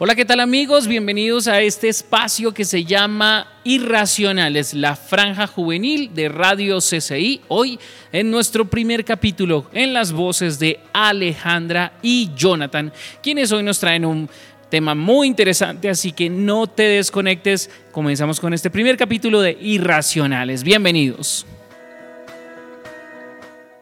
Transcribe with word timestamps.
Hola, 0.00 0.14
¿qué 0.14 0.24
tal 0.24 0.38
amigos? 0.38 0.86
Bienvenidos 0.86 1.48
a 1.48 1.60
este 1.60 1.88
espacio 1.88 2.54
que 2.54 2.64
se 2.64 2.84
llama 2.84 3.48
Irracionales, 3.64 4.72
la 4.72 4.94
franja 4.94 5.48
juvenil 5.48 6.14
de 6.14 6.28
Radio 6.28 6.78
CCI. 6.78 7.40
Hoy 7.48 7.80
en 8.12 8.30
nuestro 8.30 8.64
primer 8.66 9.04
capítulo 9.04 9.66
en 9.72 9.92
las 9.92 10.12
voces 10.12 10.60
de 10.60 10.78
Alejandra 10.92 11.94
y 12.00 12.30
Jonathan, 12.36 12.92
quienes 13.20 13.50
hoy 13.50 13.64
nos 13.64 13.80
traen 13.80 14.04
un 14.04 14.30
tema 14.70 14.94
muy 14.94 15.26
interesante, 15.26 15.90
así 15.90 16.12
que 16.12 16.30
no 16.30 16.68
te 16.68 16.84
desconectes. 16.84 17.68
Comenzamos 17.90 18.38
con 18.38 18.54
este 18.54 18.70
primer 18.70 18.96
capítulo 18.96 19.40
de 19.40 19.58
Irracionales. 19.60 20.62
Bienvenidos. 20.62 21.44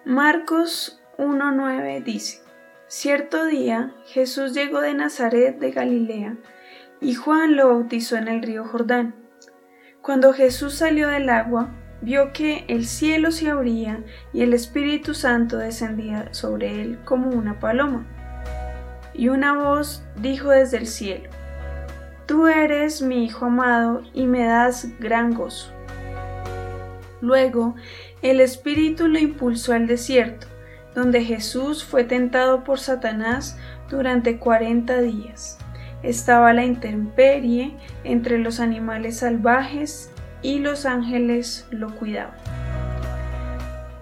Marcos 0.07 0.99
1.9 1.19 2.03
dice. 2.03 2.46
Cierto 2.89 3.47
día 3.47 3.93
Jesús 4.07 4.55
llegó 4.55 4.81
de 4.81 4.95
Nazaret 4.95 5.59
de 5.59 5.73
Galilea 5.73 6.37
y 7.01 7.15
Juan 7.15 7.57
lo 7.57 7.71
bautizó 7.71 8.17
en 8.17 8.29
el 8.29 8.43
río 8.43 8.65
Jordán. 8.65 9.17
Cuando 10.03 10.33
Jesús 10.33 10.75
salió 10.75 11.09
del 11.09 11.29
agua, 11.29 11.75
vio 12.01 12.33
que 12.33 12.65
el 12.69 12.87
cielo 12.87 13.33
se 13.33 13.51
abría 13.51 14.05
y 14.33 14.43
el 14.43 14.55
Espíritu 14.55 15.15
Santo 15.15 15.59
descendía 15.59 16.33
sobre 16.33 16.81
él 16.81 17.01
como 17.05 17.31
una 17.31 17.59
paloma. 17.59 18.07
Y 19.15 19.31
una 19.31 19.55
voz 19.55 20.05
dijo 20.15 20.51
desde 20.51 20.77
el 20.77 20.87
cielo, 20.87 21.29
Tú 22.27 22.47
eres 22.47 23.03
mi 23.03 23.25
Hijo 23.25 23.47
amado 23.47 24.03
y 24.15 24.27
me 24.27 24.45
das 24.45 24.87
gran 25.01 25.35
gozo. 25.35 25.73
Luego 27.21 27.75
el 28.23 28.41
Espíritu 28.41 29.09
lo 29.09 29.19
impulsó 29.19 29.73
al 29.73 29.89
desierto 29.89 30.47
donde 30.97 31.23
Jesús 31.23 31.85
fue 31.85 32.05
tentado 32.05 32.65
por 32.65 32.81
Satanás 32.81 33.59
durante 33.91 34.39
cuarenta 34.39 35.03
días. 35.03 35.59
Estaba 36.03 36.55
la 36.55 36.65
intemperie 36.65 37.77
entre 38.03 38.39
los 38.39 38.61
animales 38.61 39.19
salvajes 39.19 40.11
y 40.41 40.59
los 40.59 40.87
ángeles 40.87 41.67
lo 41.71 41.95
cuidaban. 41.95 42.35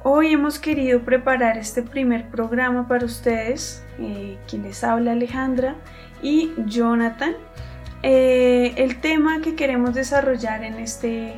Hoy 0.04 0.34
hemos 0.34 0.60
querido 0.60 1.00
preparar 1.00 1.58
este 1.58 1.82
primer 1.82 2.28
programa 2.28 2.86
para 2.86 3.04
ustedes, 3.06 3.84
eh, 3.98 4.38
quien 4.48 4.62
les 4.62 4.84
habla 4.84 5.12
Alejandra 5.12 5.74
y 6.22 6.52
Jonathan. 6.66 7.34
Eh, 8.04 8.72
el 8.76 9.00
tema 9.00 9.40
que 9.40 9.56
queremos 9.56 9.94
desarrollar 9.94 10.62
en 10.62 10.74
este 10.74 11.34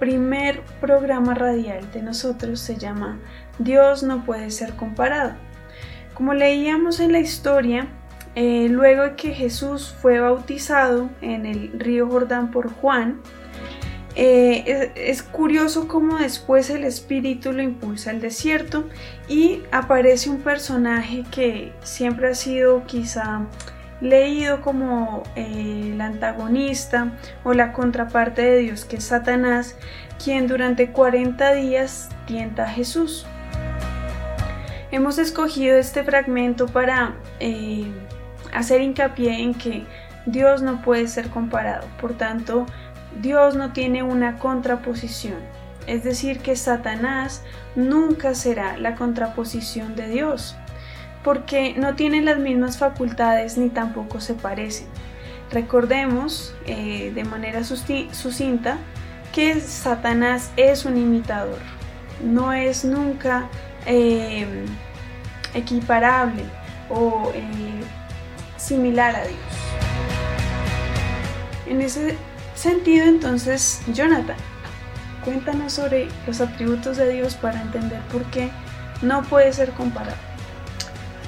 primer 0.00 0.62
programa 0.80 1.34
radial 1.34 1.92
de 1.92 2.02
nosotros 2.02 2.58
se 2.58 2.76
llama 2.76 3.20
Dios 3.60 4.02
no 4.02 4.24
puede 4.24 4.50
ser 4.50 4.74
comparado. 4.74 5.34
Como 6.14 6.34
leíamos 6.34 6.98
en 6.98 7.12
la 7.12 7.20
historia, 7.20 7.88
eh, 8.34 8.68
luego 8.70 9.02
de 9.04 9.16
que 9.16 9.32
Jesús 9.32 9.94
fue 10.00 10.18
bautizado 10.18 11.10
en 11.20 11.46
el 11.46 11.78
río 11.78 12.08
Jordán 12.08 12.50
por 12.50 12.72
Juan, 12.72 13.20
eh, 14.16 14.90
es, 14.96 15.22
curioso 15.22 15.86
cómo 15.86 16.18
después 16.18 16.68
el 16.70 16.84
Espíritu 16.84 17.52
lo 17.52 17.62
impulsa 17.62 18.10
al 18.10 18.20
desierto 18.20 18.88
y 19.28 19.62
aparece 19.70 20.30
un 20.30 20.40
personaje 20.40 21.24
que 21.30 21.72
siempre 21.82 22.28
ha 22.28 22.34
sido 22.34 22.84
quizá 22.86 23.46
leído 24.00 24.62
como 24.62 25.22
eh, 25.36 25.90
el 25.92 26.00
antagonista 26.00 27.12
o 27.44 27.52
la 27.54 27.72
contraparte 27.72 28.42
de 28.42 28.58
Dios, 28.58 28.84
que 28.84 28.96
es 28.96 29.04
Satanás, 29.04 29.76
quien 30.22 30.48
durante 30.48 30.90
40 30.90 31.52
días 31.54 32.08
tienta 32.26 32.64
a 32.64 32.68
Jesús. 32.68 33.26
Hemos 34.92 35.18
escogido 35.18 35.76
este 35.76 36.02
fragmento 36.02 36.66
para 36.66 37.14
eh, 37.38 37.86
hacer 38.52 38.80
hincapié 38.80 39.40
en 39.40 39.54
que 39.54 39.84
Dios 40.26 40.62
no 40.62 40.82
puede 40.82 41.06
ser 41.06 41.28
comparado, 41.30 41.86
por 42.00 42.14
tanto, 42.14 42.66
Dios 43.20 43.54
no 43.54 43.72
tiene 43.72 44.02
una 44.02 44.38
contraposición. 44.38 45.38
Es 45.86 46.02
decir, 46.02 46.40
que 46.40 46.56
Satanás 46.56 47.42
nunca 47.76 48.34
será 48.34 48.76
la 48.76 48.96
contraposición 48.96 49.94
de 49.94 50.08
Dios, 50.08 50.56
porque 51.22 51.74
no 51.76 51.94
tienen 51.94 52.24
las 52.24 52.38
mismas 52.38 52.78
facultades 52.78 53.58
ni 53.58 53.68
tampoco 53.70 54.20
se 54.20 54.34
parecen. 54.34 54.88
Recordemos 55.52 56.54
eh, 56.66 57.12
de 57.14 57.24
manera 57.24 57.62
sucinta 57.64 58.78
que 59.32 59.60
Satanás 59.60 60.50
es 60.56 60.84
un 60.84 60.96
imitador, 60.96 61.58
no 62.24 62.52
es 62.52 62.84
nunca 62.84 63.48
eh, 63.86 64.46
equiparable 65.54 66.44
o 66.88 67.32
eh, 67.34 67.80
similar 68.56 69.16
a 69.16 69.22
Dios. 69.22 69.38
En 71.66 71.80
ese 71.80 72.16
sentido, 72.54 73.06
entonces, 73.06 73.80
Jonathan, 73.92 74.36
cuéntanos 75.24 75.72
sobre 75.72 76.08
los 76.26 76.40
atributos 76.40 76.96
de 76.96 77.12
Dios 77.12 77.34
para 77.34 77.60
entender 77.62 78.00
por 78.12 78.24
qué 78.26 78.50
no 79.02 79.22
puede 79.22 79.52
ser 79.52 79.70
comparado. 79.70 80.16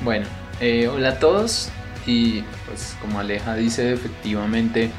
Bueno, 0.03 0.27
eh, 0.61 0.89
hola 0.89 1.11
a 1.11 1.19
todos 1.19 1.71
y 2.07 2.43
pues 2.67 2.97
como 3.01 3.21
Aleja 3.21 3.55
dice, 3.55 3.93
efectivamente 3.93 4.91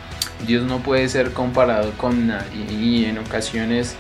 Dios 0.48 0.66
no 0.66 0.80
puede 0.80 1.08
ser 1.10 1.34
comparado 1.34 1.92
con 1.98 2.28
nadie 2.28 2.72
y 2.72 3.06
en 3.06 3.18
ocasiones 3.18 3.96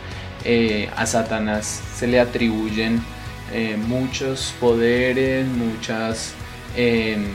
a 0.98 1.06
Satanás 1.06 1.82
se 1.96 2.06
le 2.06 2.20
atribuyen 2.20 3.02
eh, 3.52 3.78
muchos 3.78 4.54
poderes, 4.60 5.48
muchas, 5.48 6.34
em, 6.76 7.26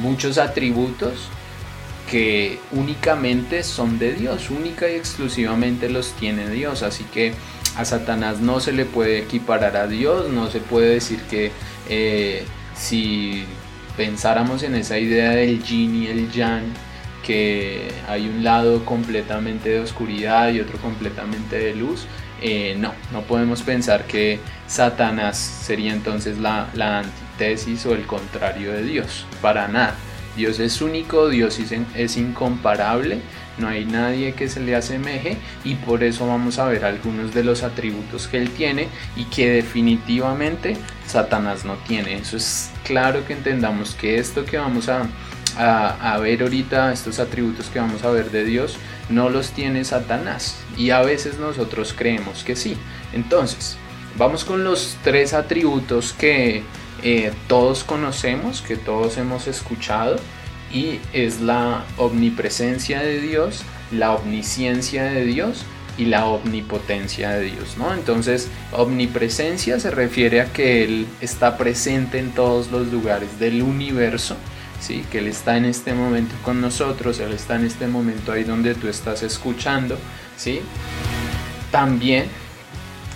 muchos 0.00 0.38
atributos 0.38 1.28
que 2.10 2.58
únicamente 2.72 3.62
son 3.62 3.98
de 3.98 4.12
Dios, 4.12 4.50
única 4.50 4.88
y 4.88 4.94
exclusivamente 4.94 5.88
los 5.88 6.12
tiene 6.12 6.48
Dios. 6.50 6.82
Así 6.82 7.04
que 7.04 7.32
a 7.76 7.84
Satanás 7.84 8.40
no 8.40 8.60
se 8.60 8.72
le 8.72 8.84
puede 8.84 9.18
equiparar 9.18 9.76
a 9.76 9.86
Dios, 9.86 10.28
no 10.30 10.50
se 10.50 10.58
puede 10.60 10.90
decir 10.90 11.20
que 11.30 11.52
eh, 11.88 12.44
si 12.74 13.44
pensáramos 13.96 14.62
en 14.62 14.74
esa 14.74 14.98
idea 14.98 15.30
del 15.30 15.62
yin 15.62 16.02
y 16.02 16.06
el 16.08 16.32
yang, 16.32 16.64
que 17.24 17.92
hay 18.08 18.26
un 18.28 18.42
lado 18.42 18.84
completamente 18.84 19.68
de 19.68 19.80
oscuridad 19.80 20.52
y 20.52 20.60
otro 20.60 20.78
completamente 20.78 21.58
de 21.58 21.74
luz, 21.74 22.06
eh, 22.40 22.74
no, 22.78 22.94
no 23.12 23.22
podemos 23.22 23.62
pensar 23.62 24.04
que 24.04 24.40
Satanás 24.66 25.36
sería 25.36 25.92
entonces 25.92 26.38
la, 26.38 26.68
antítesis 27.00 27.84
o 27.86 27.94
el 27.94 28.06
contrario 28.06 28.72
de 28.72 28.82
Dios, 28.82 29.26
para 29.42 29.68
nada. 29.68 29.94
Dios 30.36 30.60
es 30.60 30.80
único, 30.80 31.28
Dios 31.28 31.58
es, 31.58 32.16
incomparable, 32.16 33.20
no 33.58 33.68
hay 33.68 33.84
nadie 33.84 34.32
que 34.32 34.48
se 34.48 34.60
le 34.60 34.76
asemeje 34.76 35.36
y 35.64 35.74
por 35.74 36.04
eso 36.04 36.26
vamos 36.26 36.58
a 36.58 36.66
ver 36.66 36.84
algunos 36.84 37.34
de 37.34 37.42
los 37.42 37.62
atributos 37.62 38.28
que 38.28 38.38
Él 38.38 38.50
tiene 38.50 38.88
y 39.16 39.24
que 39.24 39.50
definitivamente 39.50 40.76
Satanás 41.06 41.64
no 41.64 41.74
tiene. 41.86 42.14
Eso 42.14 42.36
es 42.36 42.70
claro 42.84 43.26
que 43.26 43.32
entendamos 43.32 43.94
que 43.96 44.18
esto 44.18 44.44
que 44.44 44.56
vamos 44.56 44.88
a, 44.88 45.08
a, 45.58 46.18
ver 46.18 46.42
ahorita, 46.42 46.92
estos 46.92 47.18
atributos 47.18 47.66
que 47.66 47.78
vamos 47.78 48.04
a 48.04 48.10
ver 48.10 48.30
de 48.30 48.44
Dios, 48.44 48.76
no 49.08 49.28
los 49.28 49.50
tiene 49.50 49.84
Satanás. 49.84 50.56
Y 50.76 50.90
a 50.90 51.00
veces 51.02 51.38
nosotros 51.38 51.94
creemos 51.96 52.44
que 52.44 52.56
sí. 52.56 52.76
Entonces, 53.12 53.76
vamos 54.16 54.44
con 54.44 54.64
los 54.64 54.96
tres 55.02 55.34
atributos 55.34 56.12
que 56.12 56.62
eh, 57.02 57.32
todos 57.48 57.84
conocemos, 57.84 58.62
que 58.62 58.76
todos 58.76 59.16
hemos 59.18 59.46
escuchado. 59.46 60.16
Y 60.72 61.00
es 61.12 61.40
la 61.40 61.84
omnipresencia 61.96 63.00
de 63.00 63.20
Dios, 63.20 63.62
la 63.90 64.12
omnisciencia 64.12 65.04
de 65.04 65.24
Dios 65.24 65.64
y 65.98 66.04
la 66.04 66.26
omnipotencia 66.26 67.30
de 67.30 67.46
Dios, 67.46 67.76
¿no? 67.76 67.92
Entonces, 67.92 68.48
omnipresencia 68.72 69.80
se 69.80 69.90
refiere 69.90 70.40
a 70.40 70.52
que 70.52 70.84
Él 70.84 71.06
está 71.20 71.58
presente 71.58 72.18
en 72.18 72.30
todos 72.30 72.70
los 72.70 72.86
lugares 72.86 73.40
del 73.40 73.62
universo 73.62 74.36
¿sí? 74.80 75.04
que 75.10 75.18
Él 75.18 75.28
está 75.28 75.56
en 75.56 75.66
este 75.66 75.94
momento 75.94 76.34
con 76.42 76.60
nosotros, 76.60 77.20
Él 77.20 77.32
está 77.32 77.56
en 77.56 77.64
este 77.64 77.86
momento 77.86 78.32
ahí 78.32 78.44
donde 78.44 78.74
tú 78.74 78.88
estás 78.88 79.22
escuchando. 79.22 79.96
¿sí? 80.36 80.60
También 81.70 82.24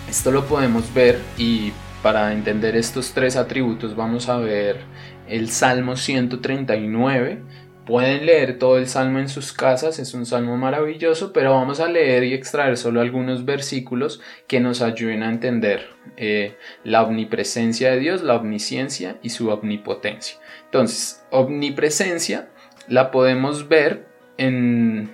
esto 0.08 0.30
lo 0.30 0.46
podemos 0.46 0.92
ver 0.94 1.20
y 1.36 1.72
para 2.02 2.32
entender 2.32 2.76
estos 2.76 3.12
tres 3.12 3.34
atributos 3.36 3.96
vamos 3.96 4.28
a 4.28 4.36
ver 4.36 4.80
el 5.26 5.50
Salmo 5.50 5.96
139. 5.96 7.42
Pueden 7.86 8.24
leer 8.24 8.58
todo 8.58 8.78
el 8.78 8.86
salmo 8.86 9.18
en 9.18 9.28
sus 9.28 9.52
casas, 9.52 9.98
es 9.98 10.14
un 10.14 10.24
salmo 10.24 10.56
maravilloso, 10.56 11.34
pero 11.34 11.52
vamos 11.52 11.80
a 11.80 11.88
leer 11.88 12.24
y 12.24 12.32
extraer 12.32 12.78
solo 12.78 13.02
algunos 13.02 13.44
versículos 13.44 14.22
que 14.46 14.60
nos 14.60 14.80
ayuden 14.80 15.22
a 15.22 15.28
entender 15.28 15.88
eh, 16.16 16.56
la 16.82 17.02
omnipresencia 17.02 17.90
de 17.90 17.98
Dios, 17.98 18.22
la 18.22 18.36
omnisciencia 18.36 19.18
y 19.22 19.30
su 19.30 19.50
omnipotencia. 19.50 20.38
Entonces, 20.74 21.22
omnipresencia 21.30 22.48
la 22.88 23.12
podemos 23.12 23.68
ver 23.68 24.08
en 24.38 25.08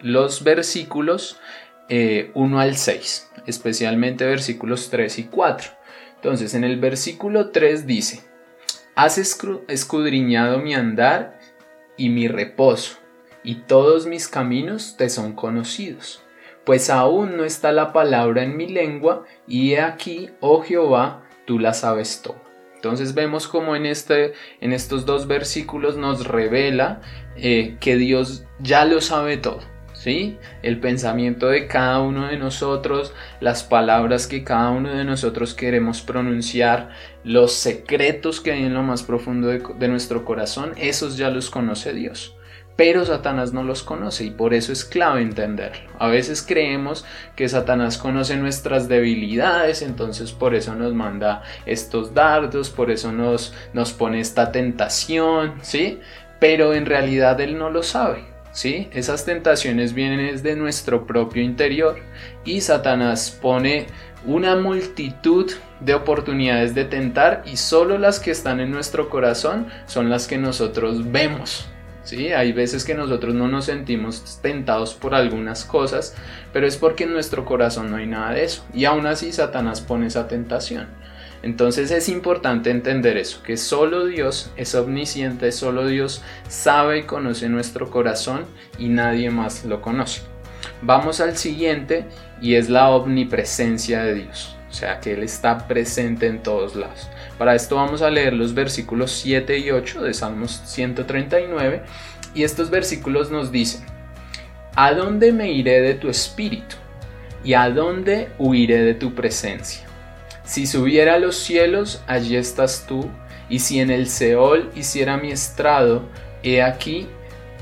los 0.00 0.44
versículos 0.44 1.38
1 1.90 1.90
eh, 1.90 2.32
al 2.34 2.76
6, 2.78 3.32
especialmente 3.46 4.24
versículos 4.24 4.88
3 4.88 5.18
y 5.18 5.24
4. 5.24 5.72
Entonces, 6.14 6.54
en 6.54 6.64
el 6.64 6.80
versículo 6.80 7.50
3 7.50 7.86
dice, 7.86 8.22
Has 8.94 9.18
escudriñado 9.18 10.56
mi 10.60 10.72
andar 10.72 11.38
y 11.98 12.08
mi 12.08 12.26
reposo, 12.26 12.96
y 13.44 13.56
todos 13.56 14.06
mis 14.06 14.26
caminos 14.26 14.96
te 14.96 15.10
son 15.10 15.34
conocidos. 15.34 16.22
Pues 16.64 16.88
aún 16.88 17.36
no 17.36 17.44
está 17.44 17.72
la 17.72 17.92
palabra 17.92 18.42
en 18.42 18.56
mi 18.56 18.68
lengua, 18.68 19.26
y 19.46 19.74
he 19.74 19.82
aquí, 19.82 20.30
oh 20.40 20.62
Jehová, 20.62 21.28
tú 21.44 21.58
la 21.58 21.74
sabes 21.74 22.22
todo. 22.22 22.41
Entonces 22.82 23.14
vemos 23.14 23.46
como 23.46 23.76
en, 23.76 23.86
este, 23.86 24.32
en 24.60 24.72
estos 24.72 25.06
dos 25.06 25.28
versículos 25.28 25.96
nos 25.96 26.26
revela 26.26 27.00
eh, 27.36 27.76
que 27.78 27.94
Dios 27.94 28.42
ya 28.58 28.84
lo 28.84 29.00
sabe 29.00 29.36
todo. 29.36 29.60
¿Sí? 29.94 30.36
El 30.64 30.80
pensamiento 30.80 31.46
de 31.46 31.68
cada 31.68 32.00
uno 32.00 32.26
de 32.26 32.36
nosotros, 32.36 33.14
las 33.38 33.62
palabras 33.62 34.26
que 34.26 34.42
cada 34.42 34.70
uno 34.70 34.92
de 34.92 35.04
nosotros 35.04 35.54
queremos 35.54 36.00
pronunciar, 36.00 36.90
los 37.22 37.52
secretos 37.52 38.40
que 38.40 38.50
hay 38.50 38.64
en 38.64 38.74
lo 38.74 38.82
más 38.82 39.04
profundo 39.04 39.46
de 39.46 39.88
nuestro 39.88 40.24
corazón, 40.24 40.72
esos 40.76 41.16
ya 41.16 41.30
los 41.30 41.50
conoce 41.50 41.92
Dios 41.92 42.34
pero 42.76 43.04
Satanás 43.04 43.52
no 43.52 43.62
los 43.62 43.82
conoce 43.82 44.24
y 44.24 44.30
por 44.30 44.54
eso 44.54 44.72
es 44.72 44.84
clave 44.84 45.22
entenderlo. 45.22 45.90
A 45.98 46.08
veces 46.08 46.42
creemos 46.46 47.04
que 47.36 47.48
Satanás 47.48 47.98
conoce 47.98 48.36
nuestras 48.36 48.88
debilidades, 48.88 49.82
entonces 49.82 50.32
por 50.32 50.54
eso 50.54 50.74
nos 50.74 50.94
manda 50.94 51.42
estos 51.66 52.14
dardos, 52.14 52.70
por 52.70 52.90
eso 52.90 53.12
nos, 53.12 53.54
nos 53.72 53.92
pone 53.92 54.20
esta 54.20 54.52
tentación, 54.52 55.54
¿sí? 55.62 56.00
Pero 56.40 56.74
en 56.74 56.86
realidad 56.86 57.40
él 57.40 57.58
no 57.58 57.70
lo 57.70 57.82
sabe. 57.82 58.32
¿Sí? 58.52 58.90
Esas 58.92 59.24
tentaciones 59.24 59.94
vienen 59.94 60.30
desde 60.30 60.56
nuestro 60.56 61.06
propio 61.06 61.42
interior 61.42 61.98
y 62.44 62.60
Satanás 62.60 63.30
pone 63.40 63.86
una 64.26 64.56
multitud 64.56 65.50
de 65.80 65.94
oportunidades 65.94 66.74
de 66.74 66.84
tentar 66.84 67.42
y 67.46 67.56
solo 67.56 67.96
las 67.96 68.20
que 68.20 68.30
están 68.30 68.60
en 68.60 68.70
nuestro 68.70 69.08
corazón 69.08 69.68
son 69.86 70.10
las 70.10 70.26
que 70.26 70.38
nosotros 70.38 71.10
vemos, 71.10 71.66
¿sí? 72.04 72.32
Hay 72.32 72.52
veces 72.52 72.84
que 72.84 72.94
nosotros 72.94 73.34
no 73.34 73.48
nos 73.48 73.66
sentimos 73.66 74.40
tentados 74.42 74.94
por 74.94 75.14
algunas 75.14 75.64
cosas, 75.64 76.14
pero 76.52 76.66
es 76.66 76.76
porque 76.76 77.04
en 77.04 77.12
nuestro 77.12 77.44
corazón 77.44 77.90
no 77.90 77.96
hay 77.96 78.06
nada 78.06 78.32
de 78.32 78.44
eso. 78.44 78.64
Y 78.74 78.84
aún 78.84 79.06
así 79.06 79.32
Satanás 79.32 79.80
pone 79.80 80.06
esa 80.06 80.28
tentación. 80.28 80.88
Entonces 81.42 81.90
es 81.90 82.08
importante 82.08 82.70
entender 82.70 83.16
eso, 83.16 83.42
que 83.42 83.56
solo 83.56 84.06
Dios 84.06 84.52
es 84.56 84.74
omnisciente, 84.76 85.50
solo 85.50 85.88
Dios 85.88 86.22
sabe 86.48 86.98
y 86.98 87.02
conoce 87.02 87.48
nuestro 87.48 87.90
corazón 87.90 88.44
y 88.78 88.88
nadie 88.88 89.28
más 89.30 89.64
lo 89.64 89.82
conoce. 89.82 90.22
Vamos 90.82 91.20
al 91.20 91.36
siguiente 91.36 92.06
y 92.40 92.54
es 92.54 92.68
la 92.68 92.90
omnipresencia 92.90 94.04
de 94.04 94.14
Dios, 94.14 94.56
o 94.70 94.72
sea 94.72 95.00
que 95.00 95.14
Él 95.14 95.24
está 95.24 95.66
presente 95.66 96.28
en 96.28 96.44
todos 96.44 96.76
lados. 96.76 97.08
Para 97.38 97.54
esto 97.54 97.76
vamos 97.76 98.02
a 98.02 98.10
leer 98.10 98.34
los 98.34 98.54
versículos 98.54 99.12
7 99.12 99.58
y 99.58 99.70
8 99.70 100.02
de 100.02 100.14
Salmos 100.14 100.62
139 100.64 101.82
y 102.34 102.44
estos 102.44 102.70
versículos 102.70 103.30
nos 103.30 103.50
dicen, 103.50 103.84
¿A 104.74 104.94
dónde 104.94 105.32
me 105.32 105.50
iré 105.52 105.82
de 105.82 105.94
tu 105.94 106.08
espíritu? 106.08 106.76
¿Y 107.44 107.54
a 107.54 107.68
dónde 107.68 108.30
huiré 108.38 108.82
de 108.82 108.94
tu 108.94 109.14
presencia? 109.14 109.86
Si 110.44 110.66
subiera 110.66 111.14
a 111.14 111.18
los 111.18 111.36
cielos, 111.36 112.02
allí 112.06 112.36
estás 112.36 112.86
tú, 112.88 113.10
y 113.50 113.58
si 113.58 113.80
en 113.80 113.90
el 113.90 114.08
Seol 114.08 114.70
hiciera 114.74 115.18
mi 115.18 115.30
estrado, 115.30 116.04
he 116.42 116.62
aquí, 116.62 117.06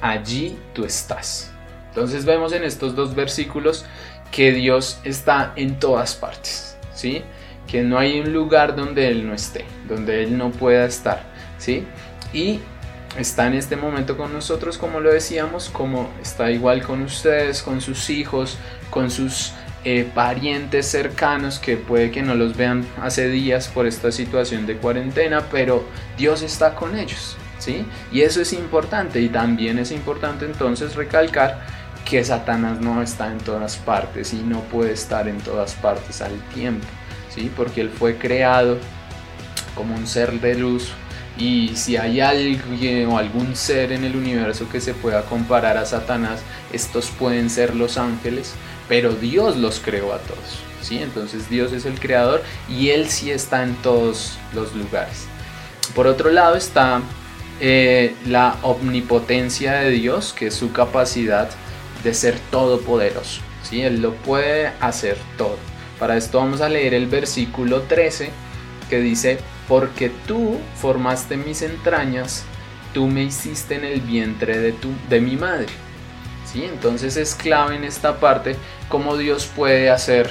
allí 0.01 0.57
tú 0.73 0.85
estás. 0.85 1.51
Entonces 1.89 2.25
vemos 2.25 2.53
en 2.53 2.63
estos 2.63 2.95
dos 2.95 3.15
versículos 3.17 3.85
que 4.31 4.53
Dios 4.53 5.01
está 5.03 5.53
en 5.57 5.81
todas 5.81 6.15
partes, 6.15 6.79
¿sí? 6.95 7.25
Que 7.71 7.83
no 7.83 7.99
hay 7.99 8.21
un 8.21 8.33
lugar 8.33 8.75
donde 8.75 9.09
Él 9.09 9.27
no 9.27 9.33
esté, 9.33 9.65
donde 9.89 10.25
Él 10.25 10.37
no 10.37 10.51
pueda 10.51 10.85
estar, 10.87 11.23
¿sí? 11.59 11.87
Y 12.33 12.59
está 13.17 13.47
en 13.47 13.55
este 13.55 13.77
momento 13.77 14.17
con 14.17 14.33
nosotros, 14.33 14.77
como 14.77 15.01
lo 15.01 15.13
decíamos, 15.13 15.69
como 15.71 16.11
está 16.21 16.51
igual 16.51 16.83
con 16.83 17.03
ustedes, 17.03 17.63
con 17.63 17.81
sus 17.81 18.11
hijos, 18.11 18.59
con 18.91 19.11
sus 19.11 19.53
eh, 19.85 20.11
parientes 20.15 20.87
cercanos 20.87 21.59
que 21.59 21.77
puede 21.77 22.11
que 22.11 22.23
no 22.23 22.35
los 22.35 22.57
vean 22.57 22.85
hace 23.01 23.29
días 23.29 23.69
por 23.69 23.87
esta 23.87 24.11
situación 24.11 24.67
de 24.67 24.77
cuarentena, 24.77 25.45
pero 25.51 25.85
Dios 26.19 26.43
está 26.43 26.75
con 26.75 26.99
ellos, 26.99 27.37
¿sí? 27.59 27.87
Y 28.11 28.23
eso 28.23 28.41
es 28.41 28.53
importante 28.53 29.21
y 29.21 29.29
también 29.29 29.79
es 29.79 29.93
importante 29.93 30.45
entonces 30.45 30.97
recalcar 30.97 31.65
que 32.05 32.25
Satanás 32.25 32.81
no 32.81 33.01
está 33.01 33.31
en 33.31 33.39
todas 33.39 33.77
partes 33.77 34.33
y 34.33 34.39
no 34.39 34.61
puede 34.63 34.93
estar 34.93 35.29
en 35.29 35.39
todas 35.39 35.75
partes 35.75 36.21
al 36.21 36.37
tiempo. 36.53 36.87
¿Sí? 37.35 37.51
porque 37.55 37.81
Él 37.81 37.91
fue 37.91 38.17
creado 38.17 38.79
como 39.75 39.95
un 39.95 40.07
ser 40.07 40.41
de 40.41 40.55
luz 40.57 40.93
y 41.39 41.73
si 41.75 41.97
hay 41.97 42.21
alguien 42.21 43.09
o 43.09 43.19
algún 43.19 43.57
ser 43.57 43.93
en 43.93 44.05
el 44.05 44.15
universo 44.15 44.69
que 44.69 44.81
se 44.81 44.93
pueda 44.93 45.23
comparar 45.23 45.79
a 45.79 45.87
Satanás, 45.87 46.41
estos 46.73 47.09
pueden 47.09 47.49
ser 47.49 47.75
los 47.75 47.97
ángeles, 47.97 48.53
pero 48.89 49.13
Dios 49.15 49.57
los 49.57 49.81
creó 49.81 50.13
a 50.13 50.19
todos. 50.19 50.59
¿sí? 50.83 50.99
Entonces 50.99 51.49
Dios 51.49 51.73
es 51.73 51.87
el 51.87 51.99
creador 51.99 52.43
y 52.69 52.91
Él 52.91 53.09
sí 53.09 53.31
está 53.31 53.63
en 53.63 53.75
todos 53.77 54.39
los 54.53 54.75
lugares. 54.75 55.27
Por 55.95 56.07
otro 56.07 56.31
lado 56.31 56.57
está 56.57 57.01
eh, 57.61 58.15
la 58.27 58.57
omnipotencia 58.63 59.75
de 59.75 59.91
Dios, 59.91 60.33
que 60.33 60.49
es 60.49 60.55
su 60.55 60.73
capacidad 60.73 61.49
de 62.05 62.15
ser 62.15 62.39
todopoderoso. 62.51 63.41
¿sí? 63.63 63.83
Él 63.83 64.03
lo 64.03 64.15
puede 64.15 64.73
hacer 64.81 65.17
todo. 65.39 65.70
Para 66.01 66.17
esto 66.17 66.39
vamos 66.39 66.63
a 66.63 66.71
leer 66.71 66.95
el 66.95 67.07
versículo 67.07 67.83
13 67.83 68.31
que 68.89 69.01
dice, 69.01 69.39
porque 69.69 70.11
tú 70.27 70.59
formaste 70.75 71.37
mis 71.37 71.61
entrañas, 71.61 72.45
tú 72.95 73.07
me 73.07 73.23
hiciste 73.23 73.77
en 73.77 73.85
el 73.85 74.01
vientre 74.01 74.59
de, 74.59 74.73
tu, 74.73 74.89
de 75.11 75.21
mi 75.21 75.37
madre. 75.37 75.69
¿Sí? 76.51 76.65
Entonces 76.65 77.19
es 77.19 77.35
clave 77.35 77.77
en 77.77 77.85
esta 77.85 78.19
parte 78.19 78.57
cómo 78.89 79.17
Dios 79.19 79.47
puede 79.55 79.91
hacer 79.91 80.31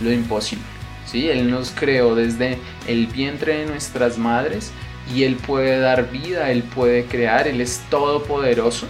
lo 0.00 0.12
imposible. 0.12 0.64
¿Sí? 1.06 1.30
Él 1.30 1.48
nos 1.48 1.70
creó 1.70 2.16
desde 2.16 2.58
el 2.88 3.06
vientre 3.06 3.58
de 3.58 3.66
nuestras 3.66 4.18
madres 4.18 4.72
y 5.14 5.22
Él 5.22 5.36
puede 5.36 5.78
dar 5.78 6.10
vida, 6.10 6.50
Él 6.50 6.64
puede 6.64 7.04
crear, 7.04 7.46
Él 7.46 7.60
es 7.60 7.80
todopoderoso. 7.88 8.88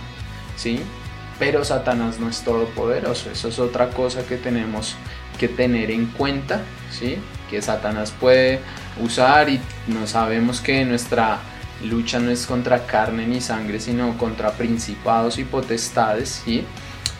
¿sí? 0.56 0.80
Pero 1.38 1.64
Satanás 1.64 2.18
no 2.18 2.30
es 2.30 2.42
todopoderoso, 2.42 3.30
eso 3.30 3.48
es 3.48 3.58
otra 3.58 3.90
cosa 3.90 4.24
que 4.26 4.36
tenemos 4.36 4.96
que 5.38 5.48
tener 5.48 5.90
en 5.90 6.06
cuenta, 6.06 6.62
¿sí? 6.90 7.19
que 7.50 7.60
Satanás 7.62 8.12
puede 8.19 8.60
usar 9.02 9.48
y 9.48 9.60
no 9.88 10.06
sabemos 10.06 10.60
que 10.60 10.84
nuestra 10.84 11.40
lucha 11.82 12.19
no 12.19 12.31
es 12.31 12.46
contra 12.46 12.86
carne 12.86 13.26
ni 13.26 13.40
sangre, 13.40 13.81
sino 13.81 14.16
contra 14.16 14.53
principados 14.53 15.38
y 15.38 15.44
potestades, 15.44 16.43
¿sí? 16.44 16.64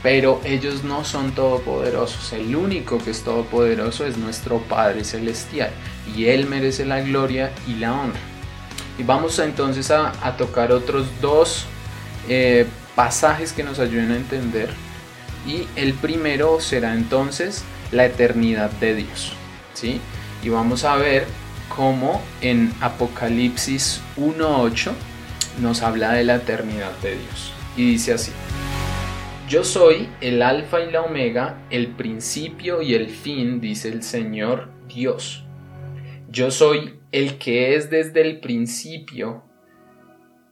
pero 0.03 0.41
ellos 0.45 0.85
no 0.85 1.05
son 1.05 1.33
todopoderosos, 1.33 2.33
el 2.33 2.55
único 2.55 2.99
que 2.99 3.11
es 3.11 3.23
todopoderoso 3.23 4.07
es 4.07 4.17
nuestro 4.19 4.59
Padre 4.59 5.05
Celestial 5.05 5.71
y 6.15 6.27
Él 6.27 6.47
merece 6.47 6.85
la 6.85 7.01
gloria 7.01 7.53
y 7.67 7.75
la 7.77 7.95
honra. 7.95 8.21
Y 8.99 9.03
vamos 9.03 9.39
entonces 9.39 9.91
a, 9.91 10.13
tocar 10.37 10.73
otros 10.73 11.07
dos 11.21 11.65
eh, 12.29 12.67
pasajes 12.95 13.53
que 13.53 13.65
nos 13.65 13.79
ayuden 13.79 14.13
a 14.13 14.17
entender 14.17 14.71
y 15.47 15.67
el 15.75 15.95
primero 15.95 16.61
será 16.61 16.95
entonces 16.95 17.65
la 17.95 18.07
eternidad 18.07 18.71
de 18.73 18.97
Dios. 18.97 19.33
¿sí? 19.73 20.01
Y 20.43 20.49
vamos 20.49 20.85
a 20.85 20.97
ver 20.97 21.27
cómo 21.75 22.23
en 22.41 22.73
Apocalipsis 22.81 24.03
1.8 24.17 24.93
nos 25.61 25.83
habla 25.83 26.13
de 26.13 26.25
la 26.25 26.37
eternidad 26.37 26.93
de 26.99 27.17
Dios. 27.17 27.53
Y 27.77 27.93
dice 27.93 28.13
así. 28.13 28.33
Yo 29.49 29.63
soy 29.63 30.09
el 30.21 30.43
alfa 30.43 30.81
y 30.81 30.91
la 30.91 31.03
omega, 31.03 31.59
el 31.71 31.89
principio 31.89 32.81
y 32.81 32.95
el 32.95 33.09
fin, 33.09 33.61
dice 33.61 33.89
el 33.89 34.03
Señor 34.03 34.71
Dios. 34.89 35.45
Yo 36.31 36.51
soy 36.51 36.99
el 37.13 37.39
que 37.39 37.77
es 37.77 37.91
desde 37.91 38.23
el 38.23 38.41
principio, 38.41 39.45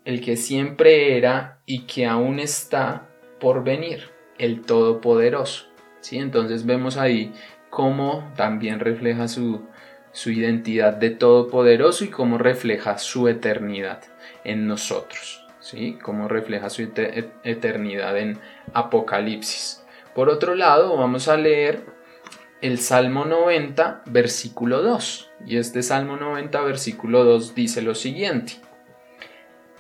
el 0.05 0.21
que 0.21 0.37
siempre 0.37 1.17
era 1.17 1.61
y 1.65 1.87
que 1.87 2.07
aún 2.07 2.39
está 2.39 3.09
por 3.41 3.65
venir, 3.65 4.11
el 4.39 4.61
Todopoderoso. 4.61 5.72
Entonces 6.11 6.67
vemos 6.67 6.97
ahí 6.97 7.33
cómo 7.71 8.31
también 8.37 8.81
refleja 8.81 9.29
su, 9.29 9.67
identidad 10.27 10.95
de 10.95 11.11
todopoderoso 11.11 12.05
y 12.05 12.09
cómo 12.09 12.39
refleja 12.39 12.99
su 12.99 13.29
eternidad 13.29 14.03
en 14.45 14.67
nosotros, 14.67 15.47
¿sí? 15.61 15.99
Cómo 16.03 16.29
refleja 16.29 16.69
su 16.69 16.83
eternidad 16.83 18.19
en 18.19 18.39
Apocalipsis. 18.75 19.83
Por 20.15 20.29
otro 20.29 20.55
lado, 20.55 20.97
vamos 20.97 21.29
a 21.29 21.37
leer 21.39 21.87
el 22.61 22.79
Salmo 22.79 23.25
90, 23.25 24.03
versículo 24.07 24.83
2. 24.83 25.31
Y 25.47 25.57
este 25.57 25.83
Salmo 25.83 26.17
90, 26.17 26.61
versículo 26.63 27.25
2 27.25 27.55
dice 27.55 27.83
lo 27.83 27.95
siguiente. 27.95 28.55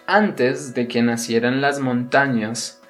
Antes 0.07 0.75
de 0.75 0.88
que 0.88 1.02
nacieran 1.02 1.61
las 1.61 1.79
montañas, 1.79 2.82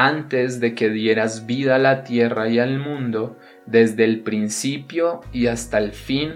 antes 0.00 0.60
de 0.60 0.74
que 0.74 0.88
dieras 0.88 1.44
vida 1.44 1.76
a 1.76 1.78
la 1.78 2.04
tierra 2.04 2.48
y 2.48 2.58
al 2.58 2.78
mundo, 2.78 3.36
desde 3.66 4.04
el 4.04 4.20
principio 4.20 5.20
y 5.30 5.46
hasta 5.46 5.76
el 5.76 5.92
fin, 5.92 6.32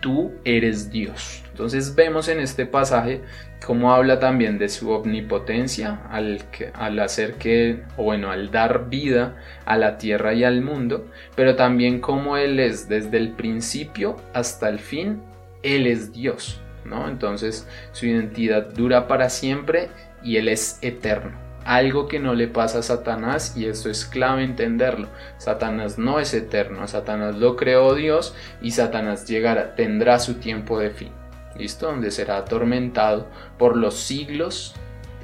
tú 0.00 0.32
eres 0.44 0.90
Dios. 0.90 1.42
Entonces 1.50 1.94
vemos 1.94 2.28
en 2.28 2.40
este 2.40 2.64
pasaje 2.64 3.20
cómo 3.66 3.92
habla 3.92 4.18
también 4.18 4.56
de 4.56 4.70
su 4.70 4.90
omnipotencia 4.90 6.06
al, 6.08 6.42
al 6.72 6.98
hacer 7.00 7.34
que, 7.34 7.82
o 7.98 8.04
bueno, 8.04 8.30
al 8.30 8.50
dar 8.50 8.88
vida 8.88 9.36
a 9.66 9.76
la 9.76 9.98
tierra 9.98 10.32
y 10.32 10.44
al 10.44 10.62
mundo, 10.62 11.06
pero 11.34 11.54
también 11.54 12.00
cómo 12.00 12.38
Él 12.38 12.58
es 12.58 12.88
desde 12.88 13.18
el 13.18 13.32
principio 13.32 14.16
hasta 14.32 14.70
el 14.70 14.78
fin, 14.78 15.20
Él 15.62 15.86
es 15.86 16.14
Dios, 16.14 16.62
¿no? 16.86 17.10
Entonces 17.10 17.68
su 17.92 18.06
identidad 18.06 18.72
dura 18.72 19.06
para 19.06 19.28
siempre 19.28 19.90
y 20.22 20.38
Él 20.38 20.48
es 20.48 20.78
eterno 20.80 21.45
algo 21.66 22.06
que 22.06 22.20
no 22.20 22.34
le 22.34 22.46
pasa 22.46 22.78
a 22.78 22.82
Satanás 22.82 23.56
y 23.56 23.66
esto 23.66 23.90
es 23.90 24.06
clave 24.06 24.44
entenderlo. 24.44 25.08
Satanás 25.36 25.98
no 25.98 26.20
es 26.20 26.32
eterno, 26.32 26.86
Satanás 26.86 27.34
lo 27.36 27.56
creó 27.56 27.94
Dios 27.94 28.34
y 28.62 28.70
Satanás 28.70 29.26
llegará, 29.26 29.74
tendrá 29.74 30.20
su 30.20 30.34
tiempo 30.34 30.78
de 30.78 30.90
fin. 30.90 31.10
¿Listo? 31.58 31.86
Donde 31.86 32.10
será 32.12 32.36
atormentado 32.38 33.26
por 33.58 33.76
los 33.76 33.94
siglos 33.96 34.74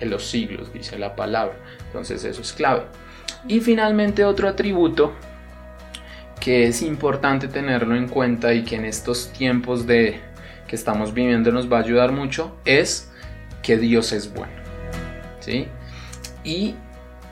de 0.01 0.07
los 0.07 0.25
siglos, 0.25 0.73
dice 0.73 0.99
la 0.99 1.15
palabra. 1.15 1.55
Entonces 1.87 2.25
eso 2.25 2.43
es 2.43 2.53
clave. 2.53 2.83
Y 3.47 3.61
finalmente 3.61 4.25
otro 4.25 4.49
atributo 4.49 5.13
que 6.41 6.67
es 6.67 6.83
importante 6.83 7.47
tenerlo 7.47 7.95
en 7.95 8.09
cuenta 8.09 8.53
y 8.53 8.65
que 8.65 8.75
en 8.75 8.85
estos 8.85 9.33
tiempos 9.33 9.87
de 9.87 10.21
que 10.67 10.75
estamos 10.75 11.15
viviendo 11.15 11.53
nos 11.53 11.71
va 11.73 11.77
a 11.77 11.83
ayudar 11.83 12.11
mucho 12.11 12.57
es 12.65 13.13
que 13.63 13.77
Dios 13.77 14.13
es 14.13 14.35
bueno. 14.35 14.53
¿Sí? 15.39 15.69
Y 16.45 16.75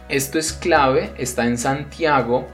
esto 0.08 0.38
es 0.38 0.52
clave, 0.52 1.12
está 1.16 1.46
en 1.46 1.58
Santiago 1.58 2.46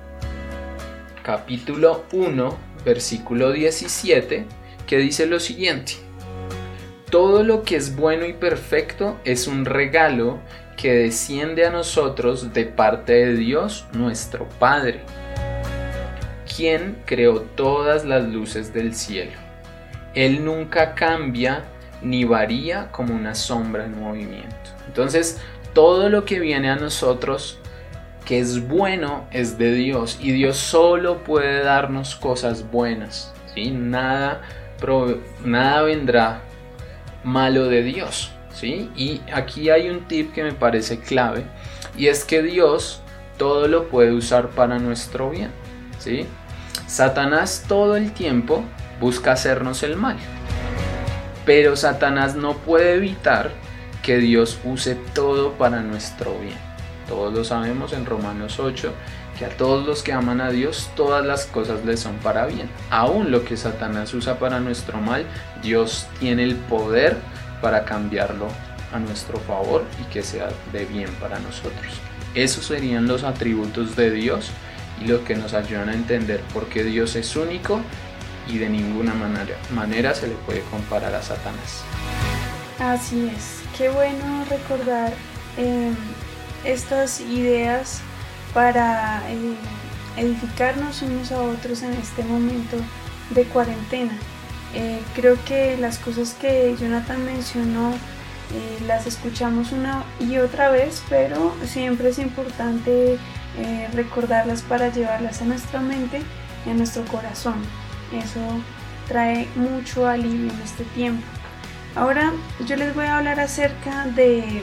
capítulo 1.23 2.05
1, 2.13 2.57
versículo 2.85 3.51
17, 3.51 4.47
que 4.87 4.99
dice 4.99 5.27
lo 5.27 5.41
siguiente. 5.41 5.95
Todo 7.11 7.43
lo 7.43 7.65
que 7.65 7.75
es 7.75 7.97
bueno 7.97 8.27
y 8.27 8.33
perfecto 8.33 9.19
es 9.25 9.49
un 9.49 9.65
regalo 9.65 10.39
que 10.77 10.93
desciende 10.93 11.67
a 11.67 11.71
nosotros 11.71 12.53
de 12.53 12.67
parte 12.67 13.13
de 13.13 13.35
Dios 13.35 13.87
nuestro 13.93 14.49
Padre, 14.61 15.01
quien 16.57 16.99
creó 17.07 17.41
todas 17.41 18.05
las 18.05 18.25
luces 18.29 18.73
del 18.73 18.95
cielo. 18.95 19.33
Él 20.15 20.45
nunca 20.45 20.95
cambia 20.95 21.65
ni 22.03 22.25
varía 22.25 22.93
como 22.93 23.15
una 23.15 23.35
sombra 23.35 23.85
en 23.85 24.01
movimiento. 24.01 24.71
Entonces, 24.87 25.41
todo 25.77 26.09
lo 26.09 26.25
que 26.25 26.41
viene 26.41 26.71
a 26.71 26.77
nosotros 26.77 27.59
que 28.25 28.41
es 28.41 28.67
bueno 28.67 29.27
es 29.31 29.59
de 29.59 29.75
Dios 29.75 30.19
y 30.23 30.33
Dios 30.33 30.57
solo 30.57 31.23
puede 31.23 31.63
darnos 31.63 32.17
cosas 32.17 32.71
buenas. 32.71 33.35
¿sí? 33.55 33.71
Nada, 33.73 34.41
nada 35.45 35.83
vendrá 35.83 36.41
malo 37.25 37.67
de 37.67 37.83
Dios. 37.83 38.31
¿sí? 38.55 38.91
Y 38.97 39.21
aquí 39.31 39.69
hay 39.69 39.91
un 39.91 40.09
tip 40.09 40.33
que 40.33 40.45
me 40.45 40.53
parece 40.53 40.99
clave 40.99 41.45
y 41.95 42.07
es 42.07 42.25
que 42.25 42.43
Dios 42.43 43.03
todo 43.37 43.69
lo 43.69 43.91
puede 43.91 44.15
usar 44.15 44.49
para 44.49 44.79
nuestro 44.79 45.29
bien. 45.29 45.51
¿sí? 45.99 46.27
Satanás 46.87 47.67
todo 47.69 47.97
el 47.97 48.13
tiempo 48.13 48.65
busca 48.99 49.33
hacernos 49.33 49.83
el 49.83 49.97
mal. 49.97 50.17
Pero 51.45 51.77
Satanás 51.77 52.35
no 52.35 52.55
puede 52.55 52.95
evitar 52.95 53.66
que 54.07 54.19
Dios 54.19 54.61
use 54.63 54.95
todo 55.15 55.55
para 55.55 55.83
nuestro 55.83 56.39
bien. 56.39 56.55
Todos 57.09 57.35
lo 57.35 57.43
sabemos 57.43 57.93
en 57.93 58.07
Romanos 58.07 58.61
8, 58.61 58.93
que 59.37 59.47
a 59.47 59.49
todos 59.49 59.85
los 59.85 60.05
que 60.05 60.13
aman 60.13 60.41
a 60.41 60.51
Dios 60.51 60.91
todas 60.95 61.27
las 61.27 61.47
cosas 61.47 61.85
les 61.85 61.99
son 61.99 62.15
para 62.19 62.47
bien. 62.47 62.71
Aún 62.89 63.33
lo 63.33 63.45
que 63.45 63.57
Satanás 63.57 64.15
usa 64.15 64.39
para 64.39 64.61
nuestro 64.61 64.99
mal, 64.99 65.27
Dios 65.61 66.07
tiene 66.21 66.45
el 66.45 66.55
poder 66.55 67.17
para 67.61 67.85
cambiarlo 67.85 68.47
a 68.93 69.01
nuestro 69.01 69.41
favor 69.41 69.83
y 70.01 70.05
que 70.13 70.23
sea 70.23 70.51
de 70.73 70.85
bien 70.85 71.11
para 71.21 71.41
nosotros. 71.41 71.95
Esos 72.37 72.65
serían 72.65 73.09
los 73.09 73.25
atributos 73.25 73.97
de 73.97 74.13
Dios 74.13 74.51
y 75.03 75.09
lo 75.09 75.25
que 75.25 75.35
nos 75.35 75.53
ayudan 75.53 75.89
a 75.89 75.95
entender 75.95 76.39
por 76.55 76.67
qué 76.67 76.85
Dios 76.85 77.17
es 77.17 77.35
único 77.35 77.81
y 78.47 78.59
de 78.59 78.69
ninguna 78.69 79.15
manera, 79.15 79.57
manera 79.75 80.15
se 80.15 80.29
le 80.29 80.35
puede 80.47 80.61
comparar 80.71 81.13
a 81.13 81.23
Satanás. 81.23 81.83
Así 82.79 83.33
es 83.37 83.66
qué 83.77 83.91
bueno 83.91 84.45
recordar 84.49 85.13
em, 85.57 85.95
estas 86.65 87.21
ideas 87.21 88.01
para 88.55 89.23
eh, 89.29 89.55
edificarnos 90.17 91.03
unos 91.03 91.31
a 91.33 91.43
otros 91.43 91.83
en 91.83 91.93
este 91.93 92.23
momento 92.25 92.77
de 93.31 93.45
cuarentena. 93.45 94.17
Eh, 94.75 95.01
creo 95.15 95.37
que 95.45 95.77
las 95.77 95.99
cosas 95.99 96.35
que 96.35 96.75
Jonathan 96.79 97.25
mencionó 97.25 97.93
eh, 97.93 98.79
las 98.87 99.07
escuchamos 99.07 99.73
una 99.73 100.05
y 100.21 100.39
otra 100.39 100.71
vez, 100.71 101.03
pero 101.09 101.55
siempre 101.65 102.11
es 102.11 102.19
importante 102.19 103.19
recordarlas 103.95 104.61
para 104.61 104.93
llevarlas 104.93 105.41
a 105.41 105.47
nuestra 105.47 105.81
mente 105.81 106.21
y 106.67 106.71
a 106.71 106.75
nuestro 106.75 107.07
corazón. 107.07 107.55
Eso 108.13 108.41
trae 109.09 109.49
mucho 109.57 110.07
alivio 110.07 110.53
en 110.53 110.61
este 110.63 110.85
tiempo. 110.85 111.25
Ahora 111.97 112.35
yo 112.67 112.77
les 112.77 112.95
voy 112.95 113.07
a 113.07 113.17
hablar 113.17 113.41
acerca 113.41 114.05
de 114.05 114.63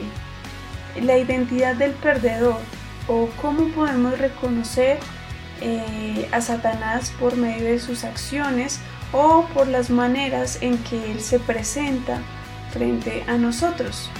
la 1.02 1.18
identidad 1.18 1.74
del 1.74 1.90
perdedor 1.90 2.60
o 3.08 3.28
cómo 3.42 3.68
podemos 3.70 4.16
reconocer 4.18 4.98
eh, 5.60 6.28
a 6.30 6.40
Satanás 6.40 7.12
por 7.18 7.36
medio 7.36 7.64
de 7.64 7.80
sus 7.80 8.04
acciones 8.04 8.78
o 9.12 9.46
por 9.52 9.66
las 9.66 9.90
maneras 9.90 10.58
en 10.60 10.78
que 10.78 11.10
él 11.10 11.20
se 11.20 11.40
presenta 11.40 12.20
frente 12.72 13.24
a 13.26 13.36
nosotros. 13.36 14.10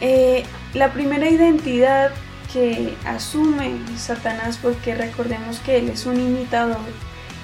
Eh, 0.00 0.44
la 0.72 0.92
primera 0.92 1.28
identidad 1.28 2.12
que 2.52 2.94
asume 3.04 3.76
Satanás, 3.96 4.58
porque 4.62 4.94
recordemos 4.94 5.58
que 5.58 5.78
él 5.78 5.88
es 5.88 6.06
un 6.06 6.20
imitador, 6.20 6.78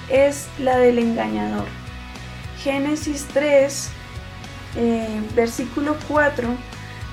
es 0.09 0.47
la 0.59 0.77
del 0.77 0.99
engañador. 0.99 1.80
Génesis 2.63 3.25
3, 3.33 3.89
eh, 4.75 5.21
versículo 5.35 5.97
4, 6.07 6.47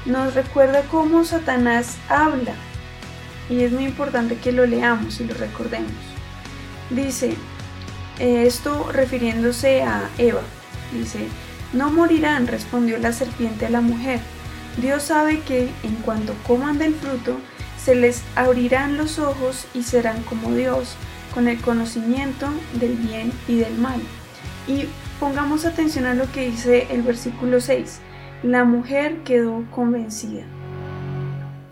nos 0.05 0.35
recuerda 0.35 0.83
cómo 0.91 1.25
Satanás 1.25 1.97
habla. 2.09 2.55
Y 3.49 3.63
es 3.63 3.73
muy 3.73 3.85
importante 3.85 4.37
que 4.37 4.53
lo 4.53 4.67
leamos 4.67 5.21
y 5.21 5.25
lo 5.25 5.35
recordemos. 5.35 5.93
Dice, 6.91 7.35
eh, 8.19 8.45
esto 8.47 8.91
refiriéndose 8.93 9.83
a 9.83 10.11
Eva, 10.19 10.43
dice, 10.93 11.29
no 11.73 11.91
morirán, 11.91 12.47
respondió 12.47 12.99
la 12.99 13.13
serpiente 13.13 13.67
a 13.67 13.71
la 13.71 13.81
mujer. 13.81 14.21
Dios 14.77 15.05
sabe 15.05 15.41
que 15.41 15.71
en 15.83 15.95
cuanto 16.05 16.35
coman 16.47 16.79
del 16.79 16.95
fruto, 16.95 17.39
se 17.83 17.95
les 17.95 18.23
abrirán 18.37 18.97
los 18.99 19.19
ojos 19.19 19.67
y 19.73 19.83
serán 19.83 20.23
como 20.25 20.55
Dios, 20.55 20.95
con 21.33 21.49
el 21.49 21.61
conocimiento 21.61 22.49
del 22.75 22.97
bien 22.97 23.33
y 23.47 23.57
del 23.57 23.75
mal. 23.77 24.01
Y 24.67 24.87
Pongamos 25.21 25.65
atención 25.65 26.05
a 26.07 26.15
lo 26.15 26.31
que 26.31 26.49
dice 26.49 26.87
el 26.91 27.03
versículo 27.03 27.61
6. 27.61 27.99
La 28.45 28.63
mujer 28.63 29.25
quedó 29.25 29.69
convencida. 29.73 30.45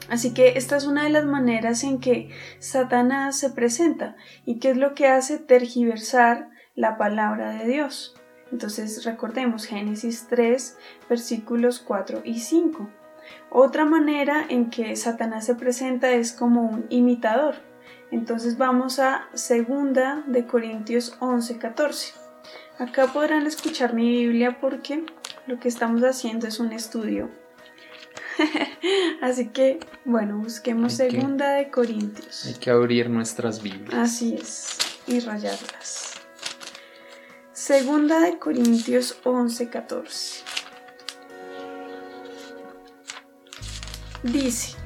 Así 0.09 0.35
que 0.35 0.59
esta 0.59 0.77
es 0.77 0.85
una 0.85 1.05
de 1.05 1.11
las 1.11 1.27
maneras 1.27 1.85
en 1.85 2.01
que 2.01 2.31
Satanás 2.59 3.39
se 3.39 3.51
presenta 3.51 4.17
y 4.47 4.59
que 4.59 4.71
es 4.71 4.77
lo 4.77 4.95
que 4.95 5.07
hace 5.07 5.39
tergiversar 5.39 6.51
la 6.75 6.99
palabra 6.99 7.51
de 7.51 7.69
Dios. 7.69 8.17
Entonces 8.51 9.05
recordemos 9.05 9.67
Génesis 9.67 10.27
3 10.29 10.77
versículos 11.09 11.79
4 11.79 12.23
y 12.25 12.41
5. 12.41 12.91
Otra 13.51 13.85
manera 13.85 14.45
en 14.49 14.71
que 14.71 14.97
Satanás 14.97 15.47
se 15.47 15.55
presenta 15.55 16.11
es 16.11 16.33
como 16.33 16.63
un 16.63 16.87
imitador. 16.89 17.55
Entonces 18.11 18.59
vamos 18.59 18.99
a 18.99 19.29
segunda 19.35 20.25
de 20.27 20.47
Corintios 20.47 21.17
11 21.21 21.59
14. 21.59 22.26
Acá 22.79 23.07
podrán 23.07 23.47
escuchar 23.47 23.95
mi 23.95 24.11
Biblia 24.11 24.59
porque 24.61 25.05
lo 25.47 25.59
que 25.59 25.69
estamos 25.69 26.03
haciendo 26.03 26.47
es 26.47 26.61
un 26.61 26.73
estudio. 26.73 27.31
Así 29.23 29.49
que, 29.49 29.81
bueno, 30.05 30.39
busquemos 30.39 30.93
segunda 30.93 31.53
de 31.53 31.71
Corintios. 31.71 32.45
Hay 32.45 32.55
que 32.55 32.71
abrir 32.71 33.09
nuestras 33.09 33.63
Biblias. 33.63 33.95
Así 33.95 34.35
es, 34.35 34.77
y 35.07 35.21
rayarlas. 35.21 36.15
Segunda 37.53 38.21
de 38.21 38.39
Corintios 38.39 39.19
11, 39.25 39.71
14. 39.71 40.45
Dice, 44.23 44.77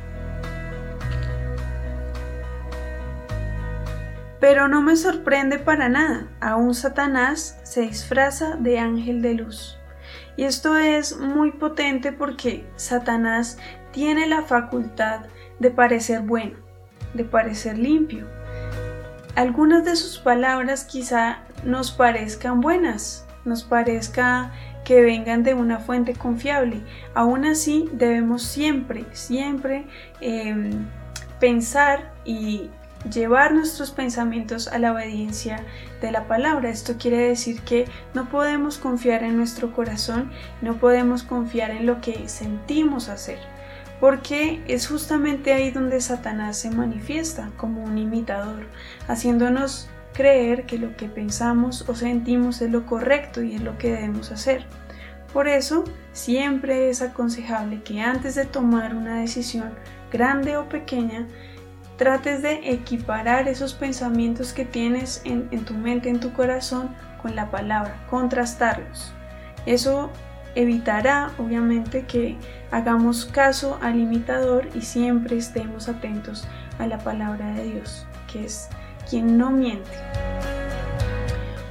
Pero 4.40 4.68
no 4.68 4.80
me 4.80 4.97
sorprende 4.97 5.59
para 5.59 5.88
nada, 5.88 6.28
aún 6.40 6.75
Satanás 6.75 7.61
se 7.62 7.82
disfraza 7.82 8.56
de 8.56 8.78
ángel 8.78 9.20
de 9.20 9.35
luz. 9.35 9.78
Y 10.37 10.44
esto 10.44 10.76
es 10.78 11.18
muy 11.18 11.52
potente 11.52 12.12
porque 12.12 12.66
Satanás 12.76 13.59
tiene 13.92 14.26
la 14.26 14.42
facultad 14.42 15.26
de 15.59 15.70
parecer 15.70 16.23
bueno, 16.23 16.56
de 17.12 17.25
parecer 17.25 17.78
limpio. 17.78 18.26
Algunas 19.37 19.85
de 19.85 19.94
sus 19.97 20.18
palabras 20.18 20.85
quizá 20.85 21.40
nos 21.64 21.92
parezcan 21.92 22.61
buenas, 22.61 23.26
nos 23.44 23.62
parezca 23.62 24.52
que 24.85 25.02
vengan 25.02 25.42
de 25.42 25.54
una 25.54 25.78
fuente 25.78 26.14
confiable. 26.14 26.80
Aún 27.14 27.44
así, 27.44 27.88
debemos 27.92 28.42
siempre, 28.42 29.04
siempre 29.12 29.87
em, 30.20 30.87
pensar 31.38 32.12
y 32.25 32.70
llevar 33.09 33.54
nuestros 33.54 33.90
pensamientos 33.90 34.69
a 34.69 34.78
la 34.78 34.92
obediencia 34.92 35.64
de 36.00 36.11
la 36.11 36.26
palabra. 36.26 36.69
Esto 36.69 36.97
quiere 36.99 37.19
decir 37.19 37.62
que 37.62 37.87
no 38.14 38.28
podemos 38.28 38.78
confiar 38.78 39.23
en 39.23 39.37
nuestro 39.37 39.73
corazón, 39.73 40.30
no 40.61 40.78
podemos 40.78 41.23
confiar 41.23 41.71
en 41.71 41.87
lo 41.87 42.00
que 42.00 42.28
sentimos 42.28 43.09
hacer, 43.09 43.38
porque 44.00 44.62
es 44.66 44.87
justamente 44.88 45.52
ahí 45.52 45.71
donde 45.71 46.00
Satanás 46.00 46.59
se 46.59 46.71
manifiesta 46.71 47.50
como 47.57 47.83
un 47.83 47.99
imitador, 47.99 48.66
haciéndonos 49.09 49.88
creer 50.12 50.66
que 50.66 50.78
lo 50.78 50.97
que 50.97 51.09
pensamos 51.09 51.88
o 51.88 51.95
sentimos 51.95 52.61
es 52.61 52.71
lo 52.71 52.85
correcto 52.85 53.42
y 53.42 53.54
es 53.54 53.62
lo 53.62 53.78
que 53.78 53.92
debemos 53.92 54.33
hacer. 54.33 54.66
Por 55.33 55.47
eso, 55.47 55.85
siempre 56.12 56.90
es 56.90 57.02
aconsejable 57.02 57.83
que 57.83 58.00
antes 58.00 58.35
de 58.35 58.47
tomar 58.47 58.97
una 58.97 59.21
decisión 59.21 59.71
grande 60.11 60.57
o 60.57 60.69
pequeña, 60.69 61.28
trates 62.00 62.40
de 62.40 62.71
equiparar 62.73 63.47
esos 63.47 63.75
pensamientos 63.75 64.54
que 64.54 64.64
tienes 64.64 65.21
en, 65.26 65.50
tu 65.66 65.75
mente, 65.75 66.09
en 66.09 66.19
tu 66.19 66.33
corazón, 66.33 66.88
con 67.21 67.37
la 67.37 67.50
palabra, 67.50 67.95
contrastarlos. 68.09 69.12
Eso 69.66 70.11
evitará, 70.54 71.30
obviamente, 71.37 72.07
que 72.07 72.38
hagamos 72.71 73.26
caso 73.26 73.78
al 73.83 74.00
imitador 74.00 74.66
y 74.75 74.80
siempre 74.80 75.37
estemos 75.37 75.90
atentos 75.90 76.49
a 76.78 76.87
la 76.87 76.97
palabra 76.97 77.52
de 77.52 77.64
Dios, 77.64 78.07
que 78.33 78.47
es 78.47 78.71
quien 79.11 79.37
no 79.37 79.50
miente. 79.50 79.90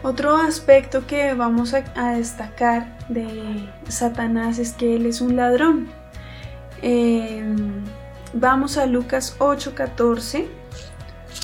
Otro 0.04 0.38
aspecto 0.38 1.08
que 1.08 1.34
vamos 1.34 1.74
a, 1.74 2.12
destacar 2.12 2.86
de 3.08 3.68
Satanás 3.88 4.60
es 4.60 4.74
que 4.74 4.96
él 4.96 5.08
es 5.08 5.22
un 5.22 5.36
ladrón. 5.36 5.88
Em, 6.84 7.84
Vamos 8.34 8.78
a 8.78 8.86
Lucas 8.86 9.36
8:14. 9.40 10.48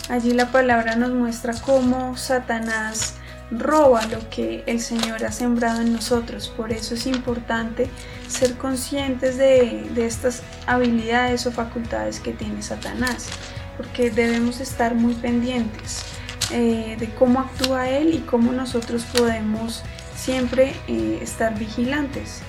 Allí 0.09 0.33
la 0.33 0.51
palabra 0.51 0.95
nos 0.95 1.09
muestra 1.11 1.53
cómo 1.59 2.15
Satanás 2.15 3.15
roba 3.49 4.05
lo 4.05 4.29
que 4.29 4.63
el 4.67 4.79
Señor 4.79 5.25
ha 5.25 5.31
sembrado 5.31 5.81
en 5.81 5.93
nosotros. 5.93 6.47
Por 6.55 6.71
eso 6.71 6.93
es 6.93 7.07
importante 7.07 7.89
ser 8.27 8.55
conscientes 8.55 9.37
de, 9.37 9.89
estas 9.97 10.43
habilidades 10.67 11.47
o 11.47 11.51
facultades 11.51 12.19
que 12.19 12.33
tiene 12.33 12.61
Satanás, 12.61 13.29
porque 13.77 14.11
debemos 14.11 14.59
estar 14.59 14.93
muy 14.93 15.15
pendientes 15.15 16.03
eh, 16.51 16.97
de 16.99 17.09
cómo 17.15 17.39
actúa 17.39 17.89
Él 17.89 18.13
y 18.13 18.19
cómo 18.19 18.51
nosotros 18.51 19.03
podemos 19.05 19.81
siempre 20.15 20.75
eh, 20.87 21.17
estar 21.21 21.57
vigilantes. 21.57 22.41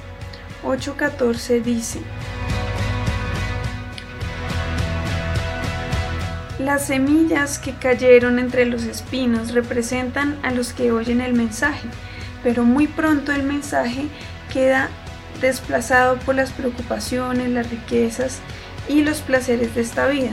8.14 0.63 1.63
dice, 1.63 2.01
Las 6.59 6.87
semillas 6.87 7.59
que 7.59 7.75
cayeron 7.75 8.39
entre 8.39 8.65
los 8.65 8.85
espinos 8.85 9.53
representan 9.53 10.39
a 10.43 10.51
los 10.51 10.73
que 10.73 10.91
oyen 10.91 11.21
el 11.21 11.35
mensaje, 11.35 11.87
pero 12.43 12.65
muy 12.65 12.87
pronto 12.87 13.33
el 13.33 13.43
mensaje 13.43 14.07
queda 14.51 14.89
desplazado 15.43 16.17
por 16.17 16.35
las 16.35 16.53
preocupaciones, 16.53 17.51
las 17.51 17.69
riquezas 17.69 18.39
y 18.89 19.03
los 19.03 19.21
placeres 19.21 19.75
de 19.75 19.83
esta 19.83 20.07
vida. 20.07 20.33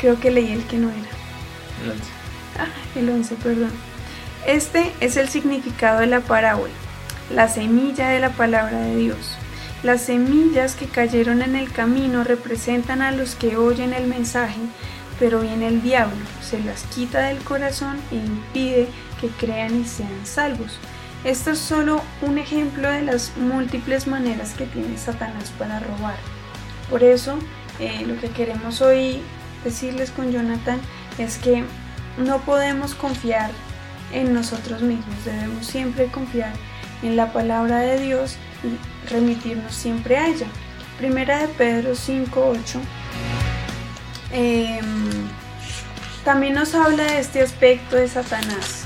Creo 0.00 0.18
que 0.18 0.32
leí 0.32 0.50
el 0.50 0.66
que 0.66 0.78
no 0.78 0.88
era. 0.88 0.98
El 1.84 1.90
11. 1.92 2.04
Ah, 2.58 2.98
el 2.98 3.10
11, 3.10 3.34
perdón. 3.36 3.72
Este 4.44 4.90
es 4.98 5.16
el 5.16 5.28
significado 5.28 6.00
de 6.00 6.06
la 6.08 6.20
parábola, 6.20 6.72
la 7.32 7.48
semilla 7.48 8.08
de 8.08 8.18
la 8.18 8.30
palabra 8.30 8.80
de 8.80 8.96
Dios. 8.96 9.36
Las 9.82 10.02
semillas 10.02 10.74
que 10.74 10.86
cayeron 10.86 11.40
en 11.40 11.56
el 11.56 11.72
camino 11.72 12.22
representan 12.22 13.00
a 13.00 13.12
los 13.12 13.34
que 13.34 13.56
oyen 13.56 13.94
el 13.94 14.06
mensaje, 14.06 14.60
pero 15.18 15.40
viene 15.40 15.68
el 15.68 15.80
diablo, 15.80 16.18
se 16.42 16.62
las 16.62 16.82
quita 16.84 17.20
del 17.20 17.38
corazón 17.38 17.98
e 18.10 18.16
impide 18.16 18.88
que 19.20 19.28
crean 19.28 19.80
y 19.80 19.84
sean 19.86 20.24
salvos. 20.24 20.78
Esto 21.24 21.52
es 21.52 21.58
solo 21.58 22.02
un 22.20 22.36
ejemplo 22.36 22.90
de 22.90 23.02
las 23.02 23.34
múltiples 23.38 24.06
maneras 24.06 24.52
que 24.52 24.66
tiene 24.66 24.98
Satanás 24.98 25.50
para 25.58 25.80
robar. 25.80 26.16
Por 26.90 27.02
eso, 27.02 27.38
eh, 27.78 28.04
lo 28.06 28.20
que 28.20 28.28
queremos 28.28 28.82
hoy 28.82 29.22
decirles 29.64 30.10
con 30.10 30.30
Jonathan 30.30 30.80
es 31.16 31.38
que 31.38 31.64
no 32.18 32.38
podemos 32.40 32.94
confiar 32.94 33.50
en 34.12 34.34
nosotros 34.34 34.82
mismos, 34.82 35.24
debemos 35.24 35.66
siempre 35.66 36.06
confiar 36.06 36.52
en 37.02 37.16
la 37.16 37.32
palabra 37.32 37.78
de 37.78 37.98
Dios 38.00 38.36
remitirnos 39.10 39.74
siempre 39.74 40.16
a 40.16 40.28
ella. 40.28 40.46
Primera 40.98 41.40
de 41.40 41.48
Pedro 41.48 41.92
5.8 41.92 42.80
em, 44.32 44.84
también 46.24 46.54
nos 46.54 46.74
habla 46.74 47.04
de 47.04 47.20
este 47.20 47.40
aspecto 47.40 47.96
de 47.96 48.06
Satanás, 48.06 48.84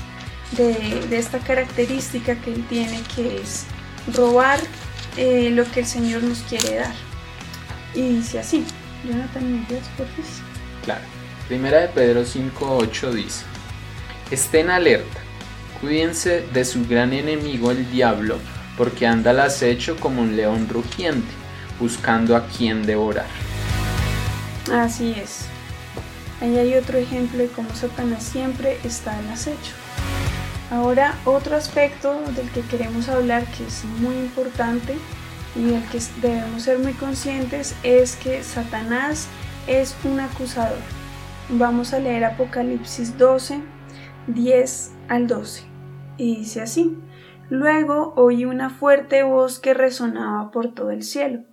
de, 0.51 1.17
esta 1.17 1.39
característica 1.39 2.35
que 2.35 2.53
él 2.53 2.65
tiene 2.69 3.01
que 3.15 3.41
es 3.41 3.65
robar 4.15 4.59
eh, 5.17 5.49
lo 5.51 5.69
que 5.71 5.81
el 5.81 5.85
Señor 5.85 6.23
nos 6.23 6.39
quiere 6.43 6.75
dar. 6.75 6.95
Y 7.93 8.01
dice 8.17 8.39
así, 8.39 8.65
Jonathan, 9.05 9.51
¿me 9.51 9.65
por 9.65 10.07
Claro. 10.83 11.01
Primera 11.47 11.81
de 11.81 11.87
Pedro 11.89 12.21
5.8 12.23 13.11
dice, 13.11 13.43
estén 14.31 14.71
alerta, 14.71 15.19
cuídense 15.79 16.41
de 16.53 16.65
su 16.65 16.87
gran 16.87 17.13
enemigo 17.13 17.69
el 17.69 17.89
diablo, 17.91 18.39
porque 18.77 19.07
anda 19.07 19.31
al 19.31 19.39
acecho 19.39 19.97
como 19.97 20.21
un 20.21 20.35
león 20.35 20.67
rugiente, 20.69 21.31
buscando 21.79 22.35
a 22.35 22.47
quien 22.47 22.85
devorar. 22.85 23.27
Así 24.71 25.15
es. 25.17 25.45
Ahí 26.41 26.57
hay 26.57 26.73
otro 26.75 26.97
ejemplo 26.97 27.39
de 27.39 27.47
cómo 27.47 27.69
Satanás 27.73 28.23
siempre 28.23 28.77
está 28.83 29.17
al 29.17 29.29
acecho. 29.29 29.73
Ahora, 30.71 31.15
otro 31.25 31.55
aspecto 31.55 32.19
del 32.35 32.49
que 32.49 32.61
queremos 32.61 33.07
hablar 33.07 33.45
que 33.45 33.65
es 33.65 33.85
muy 33.99 34.15
importante 34.15 34.97
y 35.55 35.63
del 35.63 35.83
que 35.85 35.99
debemos 36.21 36.63
ser 36.63 36.79
muy 36.79 36.93
conscientes 36.93 37.75
es 37.83 38.15
que 38.15 38.43
Satanás 38.43 39.27
es 39.67 39.95
un 40.03 40.19
acusador. 40.19 40.79
Vamos 41.49 41.93
a 41.93 41.99
leer 41.99 42.25
Apocalipsis 42.25 43.17
12, 43.17 43.61
10 44.27 44.91
al 45.07 45.27
12. 45.27 45.63
Y 46.17 46.37
dice 46.37 46.61
así. 46.61 46.97
Luego 47.49 48.13
oí 48.15 48.45
una 48.45 48.71
fuerte 48.71 49.21
voz 49.21 49.59
que 49.59 49.75
resonaba 49.75 50.49
por 50.49 50.73
todo 50.73 50.89
el 50.89 51.03
cielo. 51.03 51.43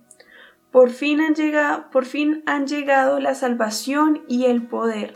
Por 0.71 0.89
fin 0.89 1.21
han 1.21 1.35
llegado, 1.35 1.91
por 1.91 2.05
fin 2.05 2.41
han 2.47 2.65
llegado 2.65 3.19
la 3.19 3.35
salvación 3.35 4.23
y 4.27 4.45
el 4.45 4.63
poder, 4.63 5.13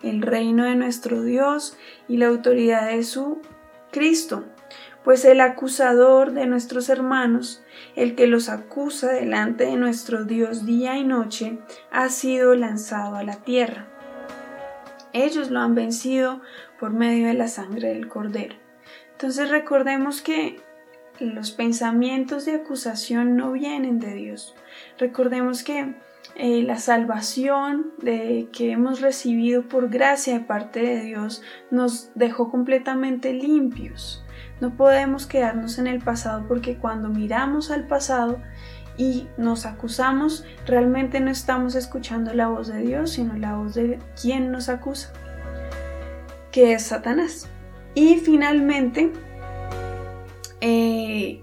el 0.00 0.22
reino 0.22 0.64
de 0.64 0.76
nuestro 0.76 1.22
Dios 1.22 1.76
y 2.06 2.18
la 2.18 2.28
autoridad 2.28 2.86
de 2.86 3.02
su 3.02 3.40
Cristo, 3.90 4.44
pues 5.02 5.24
el 5.24 5.40
acusador 5.40 6.30
de 6.30 6.46
nuestros 6.46 6.88
hermanos, 6.88 7.64
el 7.96 8.14
que 8.14 8.28
los 8.28 8.48
acusa 8.48 9.10
delante 9.10 9.64
de 9.64 9.76
nuestro 9.76 10.24
Dios 10.24 10.64
día 10.64 10.96
y 10.96 11.02
noche, 11.02 11.58
ha 11.90 12.08
sido 12.10 12.54
lanzado 12.54 13.16
a 13.16 13.24
la 13.24 13.42
tierra. 13.42 13.88
Ellos 15.12 15.50
lo 15.50 15.58
han 15.58 15.74
vencido 15.74 16.40
por 16.78 16.92
medio 16.92 17.26
de 17.26 17.34
la 17.34 17.48
sangre 17.48 17.88
del 17.88 18.06
Cordero 18.08 18.61
entonces 19.22 19.50
recordemos 19.50 20.20
que 20.20 20.60
los 21.20 21.52
pensamientos 21.52 22.44
de 22.44 22.56
acusación 22.56 23.36
no 23.36 23.52
vienen 23.52 24.00
de 24.00 24.14
Dios. 24.14 24.56
Recordemos 24.98 25.62
que 25.62 25.94
eh, 26.34 26.64
la 26.64 26.76
salvación 26.78 27.92
de, 27.98 28.48
que 28.52 28.72
hemos 28.72 29.00
recibido 29.00 29.62
por 29.68 29.90
gracia 29.90 30.34
de 30.34 30.40
parte 30.40 30.80
de 30.80 31.04
Dios 31.04 31.40
nos 31.70 32.10
dejó 32.16 32.50
completamente 32.50 33.32
limpios. 33.32 34.24
No 34.60 34.76
podemos 34.76 35.28
quedarnos 35.28 35.78
en 35.78 35.86
el 35.86 36.00
pasado 36.00 36.44
porque 36.48 36.76
cuando 36.76 37.08
miramos 37.08 37.70
al 37.70 37.86
pasado 37.86 38.42
y 38.96 39.28
nos 39.36 39.66
acusamos, 39.66 40.44
realmente 40.66 41.20
no 41.20 41.30
estamos 41.30 41.76
escuchando 41.76 42.34
la 42.34 42.48
voz 42.48 42.66
de 42.66 42.80
Dios, 42.80 43.12
sino 43.12 43.34
la 43.36 43.54
voz 43.54 43.74
de 43.74 44.00
quien 44.20 44.50
nos 44.50 44.68
acusa, 44.68 45.12
que 46.50 46.72
es 46.72 46.82
Satanás. 46.82 47.48
Y 47.94 48.16
finalmente, 48.16 49.12
eh, 50.60 51.40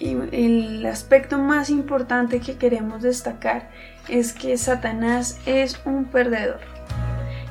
el 0.00 0.84
aspecto 0.86 1.38
más 1.38 1.70
importante 1.70 2.40
que 2.40 2.56
queremos 2.56 3.02
destacar 3.02 3.70
es 4.08 4.32
que 4.32 4.56
Satanás 4.58 5.38
es 5.46 5.80
un 5.84 6.06
perdedor. 6.06 6.60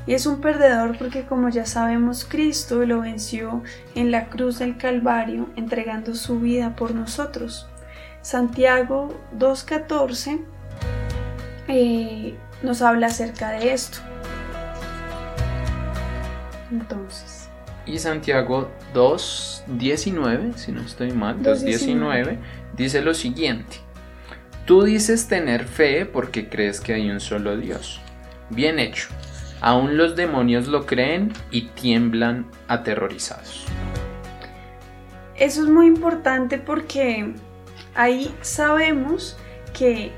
Y 0.07 0.13
es 0.13 0.27
un 0.27 0.39
perdedor 0.39 0.97
porque 0.97 1.25
como 1.25 1.49
ya 1.49 1.65
sabemos 1.65 2.25
Cristo 2.25 2.85
lo 2.85 3.01
venció 3.01 3.63
en 3.95 4.11
la 4.11 4.27
cruz 4.27 4.59
del 4.59 4.77
Calvario 4.77 5.49
entregando 5.55 6.13
su 6.13 6.39
vida 6.39 6.75
por 6.75 6.93
nosotros. 6.93 7.67
Santiago 8.21 9.19
2.14 9.37 10.41
eh, 11.67 12.35
nos 12.61 12.81
habla 12.83 13.07
acerca 13.07 13.51
de 13.51 13.73
esto. 13.73 13.97
Entonces, 16.71 17.34
Y 17.85 17.99
Santiago 17.99 18.71
2.19, 18.93 20.55
si 20.55 20.71
no 20.71 20.81
estoy 20.81 21.11
mal, 21.11 21.41
2.19, 21.41 22.39
dice 22.75 23.01
lo 23.01 23.13
siguiente. 23.13 23.77
Tú 24.65 24.83
dices 24.83 25.27
tener 25.27 25.65
fe 25.65 26.07
porque 26.07 26.49
crees 26.49 26.81
que 26.81 26.93
hay 26.93 27.11
un 27.11 27.19
solo 27.19 27.55
Dios. 27.57 28.01
Bien 28.49 28.79
hecho. 28.79 29.09
Aún 29.61 29.97
los 29.97 30.15
demonios 30.15 30.67
lo 30.67 30.85
creen 30.85 31.31
y 31.51 31.67
tiemblan 31.69 32.47
aterrorizados. 32.67 33.65
Eso 35.35 35.63
es 35.63 35.69
muy 35.69 35.85
importante 35.87 36.57
porque 36.57 37.33
ahí 37.93 38.33
sabemos 38.41 39.37
que 39.77 40.11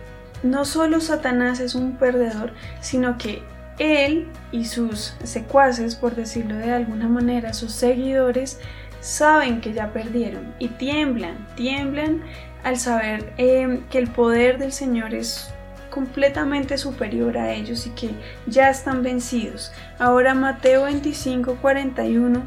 no 0.44 0.66
solo 0.66 1.02
Satanás 1.02 1.60
es 1.60 1.76
un 1.76 1.98
perdedor, 1.98 2.54
sino 2.82 3.18
que 3.18 3.42
él 3.78 4.28
y 4.52 4.66
sus 4.66 5.16
secuaces, 5.24 5.96
por 5.96 6.16
decirlo 6.16 6.56
de 6.56 6.72
alguna 6.72 7.08
manera, 7.08 7.54
sus 7.54 7.72
seguidores, 7.74 8.60
saben 9.00 9.62
que 9.62 9.74
ya 9.74 9.94
perdieron 9.94 10.54
y 10.60 10.70
tiemblan, 10.70 11.48
tiemblan 11.56 12.22
al 12.64 12.78
saber 12.78 13.34
eh, 13.38 13.82
que 13.90 14.00
el 14.00 14.08
poder 14.08 14.58
del 14.58 14.72
Señor 14.72 15.14
es 15.14 15.54
completamente 15.90 16.78
superior 16.78 17.38
a 17.38 17.54
ellos 17.54 17.88
y 17.88 17.92
que 17.92 18.12
ya 18.46 18.70
están 18.70 19.04
vencidos. 19.04 19.72
Ahora 20.00 20.34
Mateo 20.34 20.84
25, 20.84 21.58
41 21.62 22.44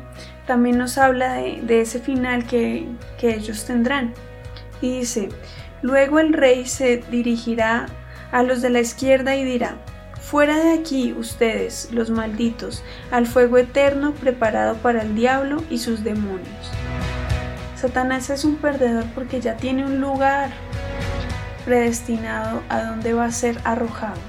también 0.47 0.79
nos 0.79 0.99
habla 0.99 1.35
de, 1.35 1.81
ese 1.81 2.01
final 2.01 2.47
que, 2.47 2.87
que 3.19 3.35
ellos 3.35 3.65
tendrán. 3.65 4.15
Y 4.81 5.01
dice, 5.01 5.29
luego 5.83 6.19
el 6.19 6.33
rey 6.33 6.67
se 6.67 6.99
dirigirá 7.11 7.87
a 8.33 8.43
los 8.43 8.63
de 8.63 8.71
la 8.71 8.81
izquierda 8.81 9.37
y 9.37 9.45
dirá, 9.45 9.77
Fuera 10.31 10.59
de 10.59 10.75
aquí 10.75 11.13
ustedes, 11.13 11.89
los 11.91 12.09
malditos, 12.09 12.85
al 13.11 13.27
fuego 13.27 13.59
eterno 13.59 14.13
preparado 14.13 14.77
para 14.77 15.03
el 15.03 15.17
diablo 15.17 15.65
y 15.69 15.79
sus 15.79 16.05
demonios. 16.05 16.71
Satanás 17.75 18.31
es 18.31 18.45
un 18.45 18.55
perdedor 18.55 19.07
porque 19.13 19.41
ya 19.41 19.57
tiene 19.57 19.85
un 19.85 20.01
lugar 20.01 20.51
predestinado 21.65 22.63
a 22.69 22.81
donde 22.83 23.13
va 23.13 23.25
a 23.25 23.33
ser 23.33 23.59
arrojado. 23.65 24.21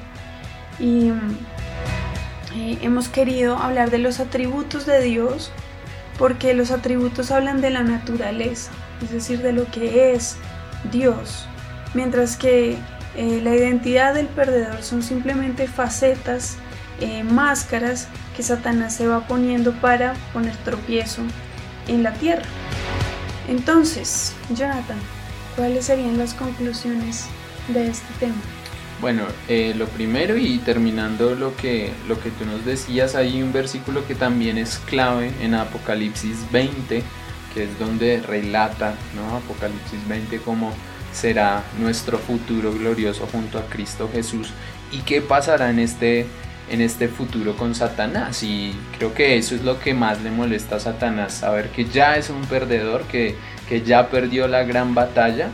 Y 0.80 1.10
eh, 2.56 2.80
hemos 2.82 3.08
querido 3.08 3.58
hablar 3.58 3.92
de 3.92 4.00
los 4.00 4.20
atributos 4.20 4.88
de 4.88 5.04
Dios 5.04 5.52
porque 6.18 6.56
los 6.56 6.72
atributos 6.72 7.30
hablan 7.30 7.62
de 7.62 7.70
la 7.70 7.84
naturaleza, 7.84 8.72
es 9.04 9.12
decir, 9.12 9.44
de 9.44 9.54
lo 9.54 9.70
que 9.70 10.14
es 10.14 10.38
Dios, 10.92 11.46
mientras 11.94 12.38
que 12.38 12.80
eh, 13.16 13.42
la 13.44 13.56
identidad 13.56 14.14
del 14.14 14.28
perdedor 14.28 14.84
son 14.84 15.04
simplemente 15.04 15.68
facetas, 15.68 16.58
eh, 17.00 17.24
máscaras 17.24 18.08
que 18.36 18.44
Satanás 18.44 18.96
se 18.96 19.08
va 19.08 19.28
poniendo 19.28 19.74
para 19.74 20.14
poner 20.34 20.56
tropiezo 20.58 21.22
en 21.88 22.04
la 22.04 22.14
tierra. 22.14 22.46
Entonces, 23.50 24.34
Jonathan, 24.56 25.00
¿cuáles 25.56 25.86
serían 25.86 26.18
las 26.18 26.34
conclusiones 26.34 27.26
de 27.68 27.88
este 27.88 28.08
tema? 28.20 28.36
Bueno, 29.02 29.24
eh, 29.48 29.74
lo 29.76 29.88
primero 29.88 30.38
y 30.38 30.60
terminando 30.60 31.34
lo 31.34 31.56
que, 31.58 31.92
lo 32.08 32.22
que 32.22 32.30
tú 32.30 32.46
nos 32.46 32.64
decías, 32.66 33.16
hay 33.16 33.42
un 33.42 33.52
versículo 33.52 34.06
que 34.08 34.14
también 34.14 34.60
es 34.60 34.78
clave 34.78 35.32
en 35.42 35.56
Apocalipsis 35.56 36.38
20, 36.52 37.04
que 37.54 37.64
es 37.64 37.80
donde 37.80 38.22
relata, 38.22 38.94
¿no? 39.16 39.38
Apocalipsis 39.38 40.08
20 40.08 40.38
como 40.42 40.72
será 41.12 41.64
nuestro 41.80 42.18
futuro 42.18 42.72
glorioso 42.74 43.28
junto 43.32 43.58
a 43.58 43.66
Cristo 43.68 44.10
Jesús 44.12 44.52
y 44.92 45.00
qué 45.00 45.22
pasará 45.22 45.70
en 45.70 45.80
este 45.80 46.28
en 46.70 46.80
este 46.80 47.10
futuro 47.10 47.58
con 47.58 47.76
Satanás 47.76 48.44
y 48.44 48.74
creo 48.98 49.14
que 49.14 49.38
eso 49.38 49.56
es 49.56 49.64
lo 49.64 49.80
que 49.80 49.94
más 49.94 50.22
le 50.22 50.32
molesta 50.32 50.78
a 50.78 50.80
Satanás, 50.80 51.34
saber 51.34 51.70
que 51.70 51.84
ya 51.84 52.16
es 52.16 52.30
un 52.30 52.46
perdedor, 52.46 53.04
que, 53.04 53.36
que 53.68 53.82
ya 53.82 54.10
perdió 54.10 54.48
la 54.48 54.64
gran 54.64 54.96
batalla 54.96 55.50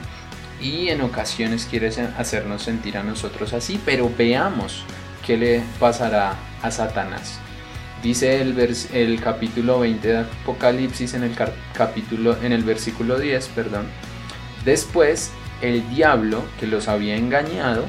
y 0.61 0.89
en 0.89 1.01
ocasiones 1.01 1.65
quiere 1.69 1.89
hacernos 2.17 2.61
sentir 2.61 2.97
a 2.97 3.03
nosotros 3.03 3.53
así, 3.53 3.79
pero 3.83 4.11
veamos 4.15 4.83
qué 5.25 5.37
le 5.37 5.63
pasará 5.79 6.35
a 6.61 6.69
Satanás. 6.69 7.39
Dice 8.03 8.41
el, 8.41 8.75
el 8.93 9.19
capítulo 9.19 9.79
20 9.79 10.07
de 10.07 10.17
Apocalipsis 10.19 11.15
en 11.15 11.23
el, 11.23 11.35
capítulo, 11.73 12.37
en 12.43 12.51
el 12.51 12.63
versículo 12.63 13.17
10, 13.19 13.47
perdón. 13.49 13.87
Después 14.63 15.31
el 15.61 15.89
diablo 15.89 16.43
que 16.59 16.67
los 16.67 16.87
había 16.87 17.15
engañado 17.15 17.85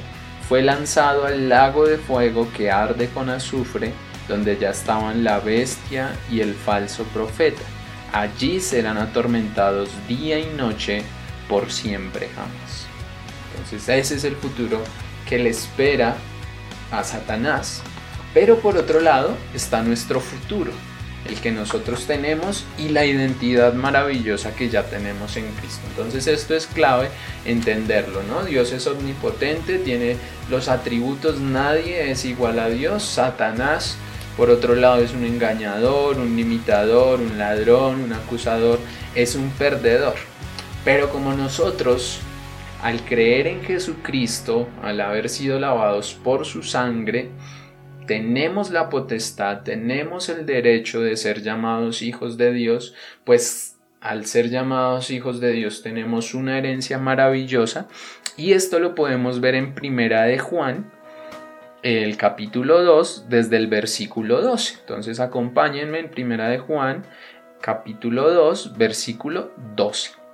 fue 0.48 0.62
lanzado 0.62 1.26
al 1.26 1.48
lago 1.48 1.86
de 1.86 1.98
fuego 1.98 2.48
que 2.56 2.70
arde 2.70 3.08
con 3.08 3.28
azufre, 3.28 3.92
donde 4.28 4.56
ya 4.56 4.70
estaban 4.70 5.24
la 5.24 5.40
bestia 5.40 6.10
y 6.30 6.40
el 6.40 6.54
falso 6.54 7.04
profeta. 7.04 7.62
Allí 8.12 8.60
serán 8.60 8.96
atormentados 8.96 9.90
día 10.08 10.38
y 10.38 10.46
noche 10.56 11.02
por 11.48 11.70
siempre 11.70 12.28
jamás. 12.34 12.86
Entonces 13.50 13.88
ese 13.88 14.14
es 14.16 14.24
el 14.24 14.36
futuro 14.36 14.82
que 15.28 15.38
le 15.38 15.50
espera 15.50 16.16
a 16.90 17.04
Satanás. 17.04 17.82
Pero 18.32 18.58
por 18.60 18.76
otro 18.76 19.00
lado 19.00 19.36
está 19.54 19.82
nuestro 19.82 20.20
futuro, 20.20 20.72
el 21.26 21.40
que 21.40 21.50
nosotros 21.50 22.06
tenemos 22.06 22.64
y 22.78 22.88
la 22.88 23.04
identidad 23.04 23.74
maravillosa 23.74 24.54
que 24.54 24.68
ya 24.68 24.84
tenemos 24.84 25.36
en 25.36 25.46
Cristo. 25.52 25.82
Entonces 25.90 26.26
esto 26.26 26.54
es 26.54 26.66
clave 26.66 27.08
entenderlo, 27.44 28.22
¿no? 28.22 28.44
Dios 28.44 28.72
es 28.72 28.86
omnipotente, 28.86 29.78
tiene 29.78 30.16
los 30.50 30.68
atributos, 30.68 31.40
nadie 31.40 32.10
es 32.10 32.24
igual 32.24 32.58
a 32.58 32.68
Dios, 32.68 33.02
Satanás 33.02 33.98
por 34.38 34.50
otro 34.50 34.76
lado 34.76 35.02
es 35.02 35.14
un 35.14 35.24
engañador, 35.24 36.16
un 36.18 36.36
limitador, 36.36 37.20
un 37.20 37.38
ladrón, 37.38 38.02
un 38.02 38.12
acusador, 38.12 38.78
es 39.16 39.34
un 39.34 39.50
perdedor. 39.50 40.14
Pero 40.84 41.10
como 41.10 41.34
nosotros, 41.34 42.20
al 42.80 43.04
creer 43.04 43.48
en 43.48 43.64
Jesucristo, 43.64 44.68
al 44.80 45.00
haber 45.00 45.28
sido 45.28 45.58
lavados 45.58 46.16
por 46.22 46.46
su 46.46 46.62
sangre, 46.62 47.30
tenemos 48.08 48.70
la 48.70 48.88
potestad, 48.88 49.62
tenemos 49.64 50.30
el 50.30 50.46
derecho 50.46 51.02
de 51.02 51.16
ser 51.16 51.42
llamados 51.42 52.00
hijos 52.00 52.38
de 52.38 52.52
Dios, 52.52 52.94
pues 53.22 53.76
al 54.00 54.24
ser 54.24 54.48
llamados 54.48 55.10
hijos 55.10 55.40
de 55.40 55.52
Dios 55.52 55.82
tenemos 55.82 56.34
una 56.34 56.56
herencia 56.56 56.98
maravillosa 56.98 57.86
y 58.36 58.54
esto 58.54 58.80
lo 58.80 58.94
podemos 58.94 59.40
ver 59.40 59.54
en 59.54 59.74
Primera 59.74 60.22
de 60.22 60.38
Juan, 60.38 60.90
el 61.82 62.16
capítulo 62.16 62.82
2, 62.82 63.26
desde 63.28 63.58
el 63.58 63.66
versículo 63.66 64.40
12. 64.40 64.78
Entonces 64.80 65.20
acompáñenme 65.20 65.98
en 65.98 66.10
Primera 66.10 66.48
de 66.48 66.58
Juan, 66.58 67.04
capítulo 67.60 68.32
2, 68.32 68.78
versículo 68.78 69.52
12. 69.76 70.27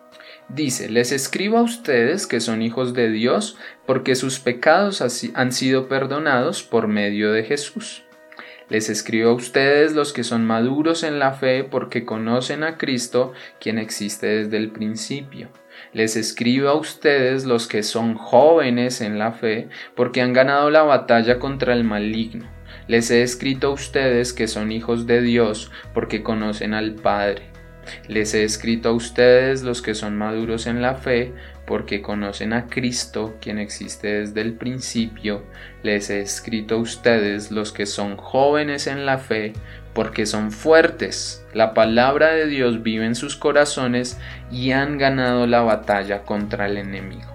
Dice, 0.49 0.91
les 0.91 1.11
escribo 1.11 1.59
a 1.59 1.63
ustedes 1.63 2.27
que 2.27 2.41
son 2.41 2.63
hijos 2.63 2.93
de 2.95 3.11
Dios 3.11 3.57
porque 3.87 4.15
sus 4.15 4.39
pecados 4.39 5.03
han 5.35 5.53
sido 5.53 5.89
perdonados 5.89 6.63
por 6.63 6.87
medio 6.87 7.33
de 7.33 7.45
Jesús. 7.45 8.05
Les 8.69 8.89
escribo 8.89 9.31
a 9.31 9.35
ustedes 9.35 9.95
los 9.95 10.13
que 10.13 10.25
son 10.25 10.47
maduros 10.47 11.03
en 11.03 11.19
la 11.19 11.33
fe 11.33 11.65
porque 11.65 12.05
conocen 12.05 12.63
a 12.63 12.79
Cristo, 12.79 13.33
quien 13.61 13.79
existe 13.79 14.27
desde 14.27 14.57
el 14.57 14.71
principio. 14.71 15.51
Les 15.93 16.17
escribo 16.17 16.69
a 16.69 16.75
ustedes 16.75 17.45
los 17.45 17.67
que 17.67 17.83
son 17.83 18.15
jóvenes 18.15 19.01
en 19.01 19.19
la 19.19 19.33
fe 19.33 19.69
porque 19.95 20.23
han 20.23 20.33
ganado 20.33 20.71
la 20.71 20.83
batalla 20.83 21.39
contra 21.39 21.75
el 21.75 21.85
maligno. 21.85 22.49
Les 22.87 23.11
he 23.11 23.23
escrito 23.23 23.69
a 23.69 23.73
ustedes 23.73 24.33
que 24.33 24.49
son 24.49 24.73
hijos 24.73 25.07
de 25.07 25.21
Dios 25.21 25.71
porque 25.93 26.23
conocen 26.23 26.75
al 26.75 26.95
Padre. 26.95 27.54
Les 28.09 28.35
he 28.35 28.45
escrito 28.45 28.91
a 28.91 28.93
ustedes 28.93 29.63
los 29.63 29.83
que 29.83 29.95
son 29.95 30.17
maduros 30.17 30.67
en 30.67 30.83
la 30.83 30.95
fe, 30.95 31.33
porque 31.67 32.03
conocen 32.03 32.53
a 32.53 32.67
Cristo, 32.67 33.37
quien 33.41 33.59
existe 33.59 34.21
desde 34.21 34.41
el 34.41 34.55
principio. 34.55 35.45
Les 35.83 36.11
he 36.11 36.21
escrito 36.21 36.77
a 36.77 36.79
ustedes 36.79 37.51
los 37.51 37.73
que 37.73 37.87
son 37.87 38.17
jóvenes 38.17 38.87
en 38.87 39.07
la 39.07 39.19
fe, 39.19 39.53
porque 39.95 40.27
son 40.27 40.51
fuertes. 40.51 41.45
La 41.55 41.73
palabra 41.73 42.33
de 42.33 42.47
Dios 42.47 42.83
vive 42.83 43.07
en 43.07 43.15
sus 43.15 43.37
corazones 43.37 44.19
y 44.51 44.73
han 44.73 44.99
ganado 44.99 45.47
la 45.47 45.63
batalla 45.63 46.23
contra 46.23 46.67
el 46.67 46.79
enemigo. 46.79 47.33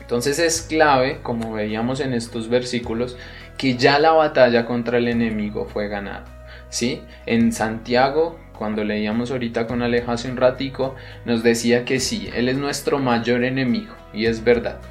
Entonces 0.00 0.38
es 0.38 0.62
clave, 0.62 1.20
como 1.22 1.52
veíamos 1.52 2.00
en 2.00 2.12
estos 2.12 2.48
versículos, 2.48 3.16
que 3.56 3.76
ya 3.76 3.98
la 3.98 4.12
batalla 4.12 4.66
contra 4.66 4.98
el 4.98 5.08
enemigo 5.08 5.66
fue 5.66 5.88
ganada. 5.88 6.24
¿sí? 6.70 7.02
En 7.26 7.52
Santiago 7.52 8.38
cuando 8.60 8.84
leíamos 8.84 9.30
ahorita 9.30 9.66
con 9.66 9.80
Aleja 9.80 10.12
hace 10.12 10.30
un 10.30 10.36
ratico, 10.36 10.94
nos 11.24 11.42
decía 11.42 11.86
que 11.86 11.98
sí, 11.98 12.28
Él 12.34 12.46
es 12.46 12.58
nuestro 12.58 12.98
mayor 12.98 13.42
enemigo, 13.42 13.94
y 14.12 14.26
es 14.26 14.44
verdad. 14.44 14.82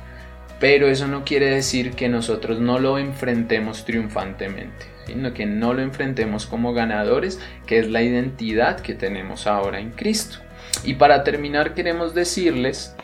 Pero 0.59 0.87
eso 0.87 1.07
no 1.07 1.23
quiere 1.23 1.51
decir 1.51 1.91
que 1.91 2.09
nosotros 2.09 2.59
no 2.59 2.79
lo 2.79 2.97
enfrentemos 2.97 3.85
triunfantemente, 3.85 4.87
sino 5.05 5.35
que 5.35 5.45
no 5.45 5.75
lo 5.75 5.83
enfrentemos 5.83 6.47
como 6.47 6.73
ganadores, 6.73 7.39
que 7.67 7.77
es 7.77 7.91
la 7.91 8.01
identidad 8.01 8.79
que 8.79 8.95
tenemos 8.95 9.45
ahora 9.45 9.79
en 9.79 9.91
Cristo. 9.91 10.39
Y 10.83 10.95
para 10.95 11.23
terminar 11.23 11.75
queremos 11.75 12.15
decirles 12.15 12.95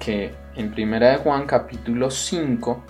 que 0.00 0.30
en 0.56 0.72
1 0.72 1.00
de 1.00 1.16
Juan 1.18 1.44
capítulo 1.44 2.10
5, 2.10 2.82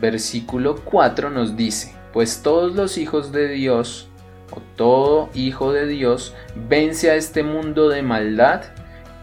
versículo 0.00 0.76
4 0.84 1.30
nos 1.30 1.56
dice, 1.56 1.96
pues 2.12 2.44
todos 2.44 2.76
los 2.76 2.96
hijos 2.96 3.32
de 3.32 3.48
Dios 3.48 4.08
todo 4.76 5.30
hijo 5.34 5.72
de 5.72 5.86
Dios 5.86 6.34
vence 6.68 7.10
a 7.10 7.14
este 7.14 7.42
mundo 7.42 7.88
de 7.88 8.02
maldad 8.02 8.62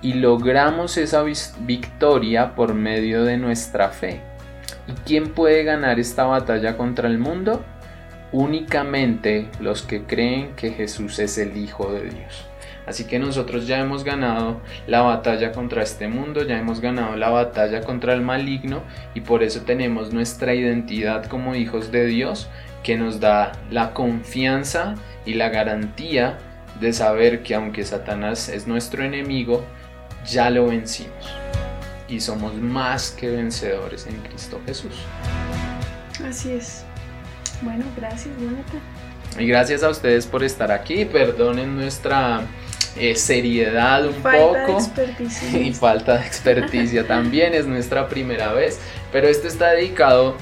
y 0.01 0.13
logramos 0.13 0.97
esa 0.97 1.23
victoria 1.59 2.55
por 2.55 2.73
medio 2.73 3.23
de 3.23 3.37
nuestra 3.37 3.89
fe. 3.89 4.21
¿Y 4.87 4.93
quién 5.05 5.33
puede 5.33 5.63
ganar 5.63 5.99
esta 5.99 6.23
batalla 6.23 6.75
contra 6.75 7.07
el 7.07 7.19
mundo? 7.19 7.63
Únicamente 8.31 9.49
los 9.59 9.83
que 9.83 10.03
creen 10.03 10.55
que 10.55 10.71
Jesús 10.71 11.19
es 11.19 11.37
el 11.37 11.57
Hijo 11.57 11.91
de 11.91 12.03
Dios. 12.03 12.45
Así 12.87 13.05
que 13.05 13.19
nosotros 13.19 13.67
ya 13.67 13.79
hemos 13.79 14.03
ganado 14.03 14.59
la 14.87 15.01
batalla 15.01 15.51
contra 15.51 15.83
este 15.83 16.07
mundo, 16.07 16.43
ya 16.43 16.57
hemos 16.57 16.81
ganado 16.81 17.15
la 17.15 17.29
batalla 17.29 17.81
contra 17.81 18.13
el 18.13 18.21
maligno 18.21 18.81
y 19.13 19.21
por 19.21 19.43
eso 19.43 19.61
tenemos 19.61 20.11
nuestra 20.11 20.55
identidad 20.55 21.25
como 21.25 21.55
hijos 21.55 21.91
de 21.91 22.05
Dios 22.05 22.49
que 22.83 22.97
nos 22.97 23.19
da 23.19 23.51
la 23.69 23.93
confianza 23.93 24.95
y 25.25 25.33
la 25.35 25.49
garantía 25.49 26.37
de 26.79 26.93
saber 26.93 27.43
que 27.43 27.55
aunque 27.55 27.83
Satanás 27.83 28.49
es 28.49 28.67
nuestro 28.67 29.03
enemigo, 29.03 29.65
ya 30.25 30.49
lo 30.49 30.67
vencimos 30.67 31.35
y 32.07 32.19
somos 32.19 32.53
más 32.55 33.11
que 33.11 33.29
vencedores 33.29 34.05
en 34.05 34.17
Cristo 34.17 34.59
Jesús. 34.65 34.93
Así 36.27 36.51
es. 36.51 36.83
Bueno, 37.61 37.85
gracias, 37.95 38.33
Jonathan. 38.39 38.81
Y 39.39 39.47
gracias 39.47 39.81
a 39.83 39.89
ustedes 39.89 40.27
por 40.27 40.43
estar 40.43 40.71
aquí. 40.71 41.05
Perdonen 41.05 41.75
nuestra 41.75 42.41
eh, 42.97 43.15
seriedad 43.15 44.05
un 44.05 44.21
poco 44.21 44.77
y 45.53 45.73
falta 45.73 46.17
de 46.17 46.27
experticia 46.27 47.07
también. 47.07 47.53
Es 47.53 47.65
nuestra 47.65 48.09
primera 48.09 48.51
vez, 48.51 48.79
pero 49.11 49.27
esto 49.27 49.47
está 49.47 49.71
dedicado 49.71 50.35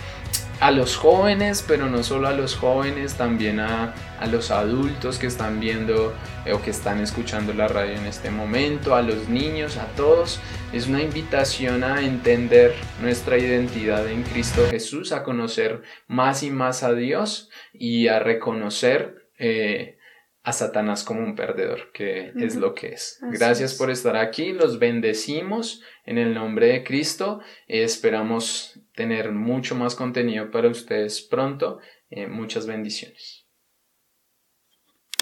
a 0.60 0.72
los 0.72 0.98
jóvenes, 0.98 1.64
pero 1.66 1.88
no 1.88 2.04
solo 2.04 2.28
a 2.28 2.34
los 2.34 2.56
jóvenes, 2.56 3.16
también 3.16 3.60
a, 3.60 3.96
los 4.30 4.52
adultos 4.52 5.18
que 5.18 5.28
están 5.28 5.60
viendo 5.60 6.14
eh, 6.46 6.52
o 6.52 6.62
que 6.62 6.72
están 6.72 7.00
escuchando 7.00 7.54
la 7.54 7.70
radio 7.70 7.94
en 7.94 8.06
este 8.06 8.30
momento, 8.30 8.96
a 8.96 9.02
los 9.02 9.30
niños, 9.30 9.78
a 9.78 9.86
todos. 9.96 10.42
Es 10.74 10.88
una 10.88 11.02
invitación 11.02 11.84
a 11.84 12.04
entender 12.04 12.76
nuestra 13.02 13.38
identidad 13.38 14.08
en 14.10 14.24
Cristo 14.24 14.68
Jesús, 14.70 15.14
a 15.14 15.24
conocer 15.24 15.82
más 16.08 16.44
y 16.44 16.52
más 16.52 16.84
a 16.84 16.94
Dios 16.94 17.50
y 17.72 18.08
a 18.08 18.20
reconocer 18.20 19.30
eh, 19.38 19.98
a 20.44 20.52
Satanás 20.52 21.04
como 21.04 21.22
un 21.22 21.36
perdedor, 21.36 21.92
que 21.94 22.34
es 22.36 22.56
lo 22.56 22.74
que 22.74 22.90
es. 22.90 23.20
Gracias 23.22 23.76
por 23.76 23.90
estar 23.90 24.18
aquí, 24.18 24.52
los 24.52 24.80
bendecimos 24.80 25.82
en 26.06 26.18
el 26.18 26.34
nombre 26.34 26.68
de 26.68 26.84
Cristo, 26.84 27.40
esperamos 27.68 28.79
tener 29.00 29.32
mucho 29.32 29.76
más 29.76 29.96
contenido 29.96 30.52
para 30.52 30.68
ustedes 30.68 31.22
pronto, 31.22 31.80
eh, 32.10 32.28
muchas 32.28 32.68
bendiciones. 32.68 33.39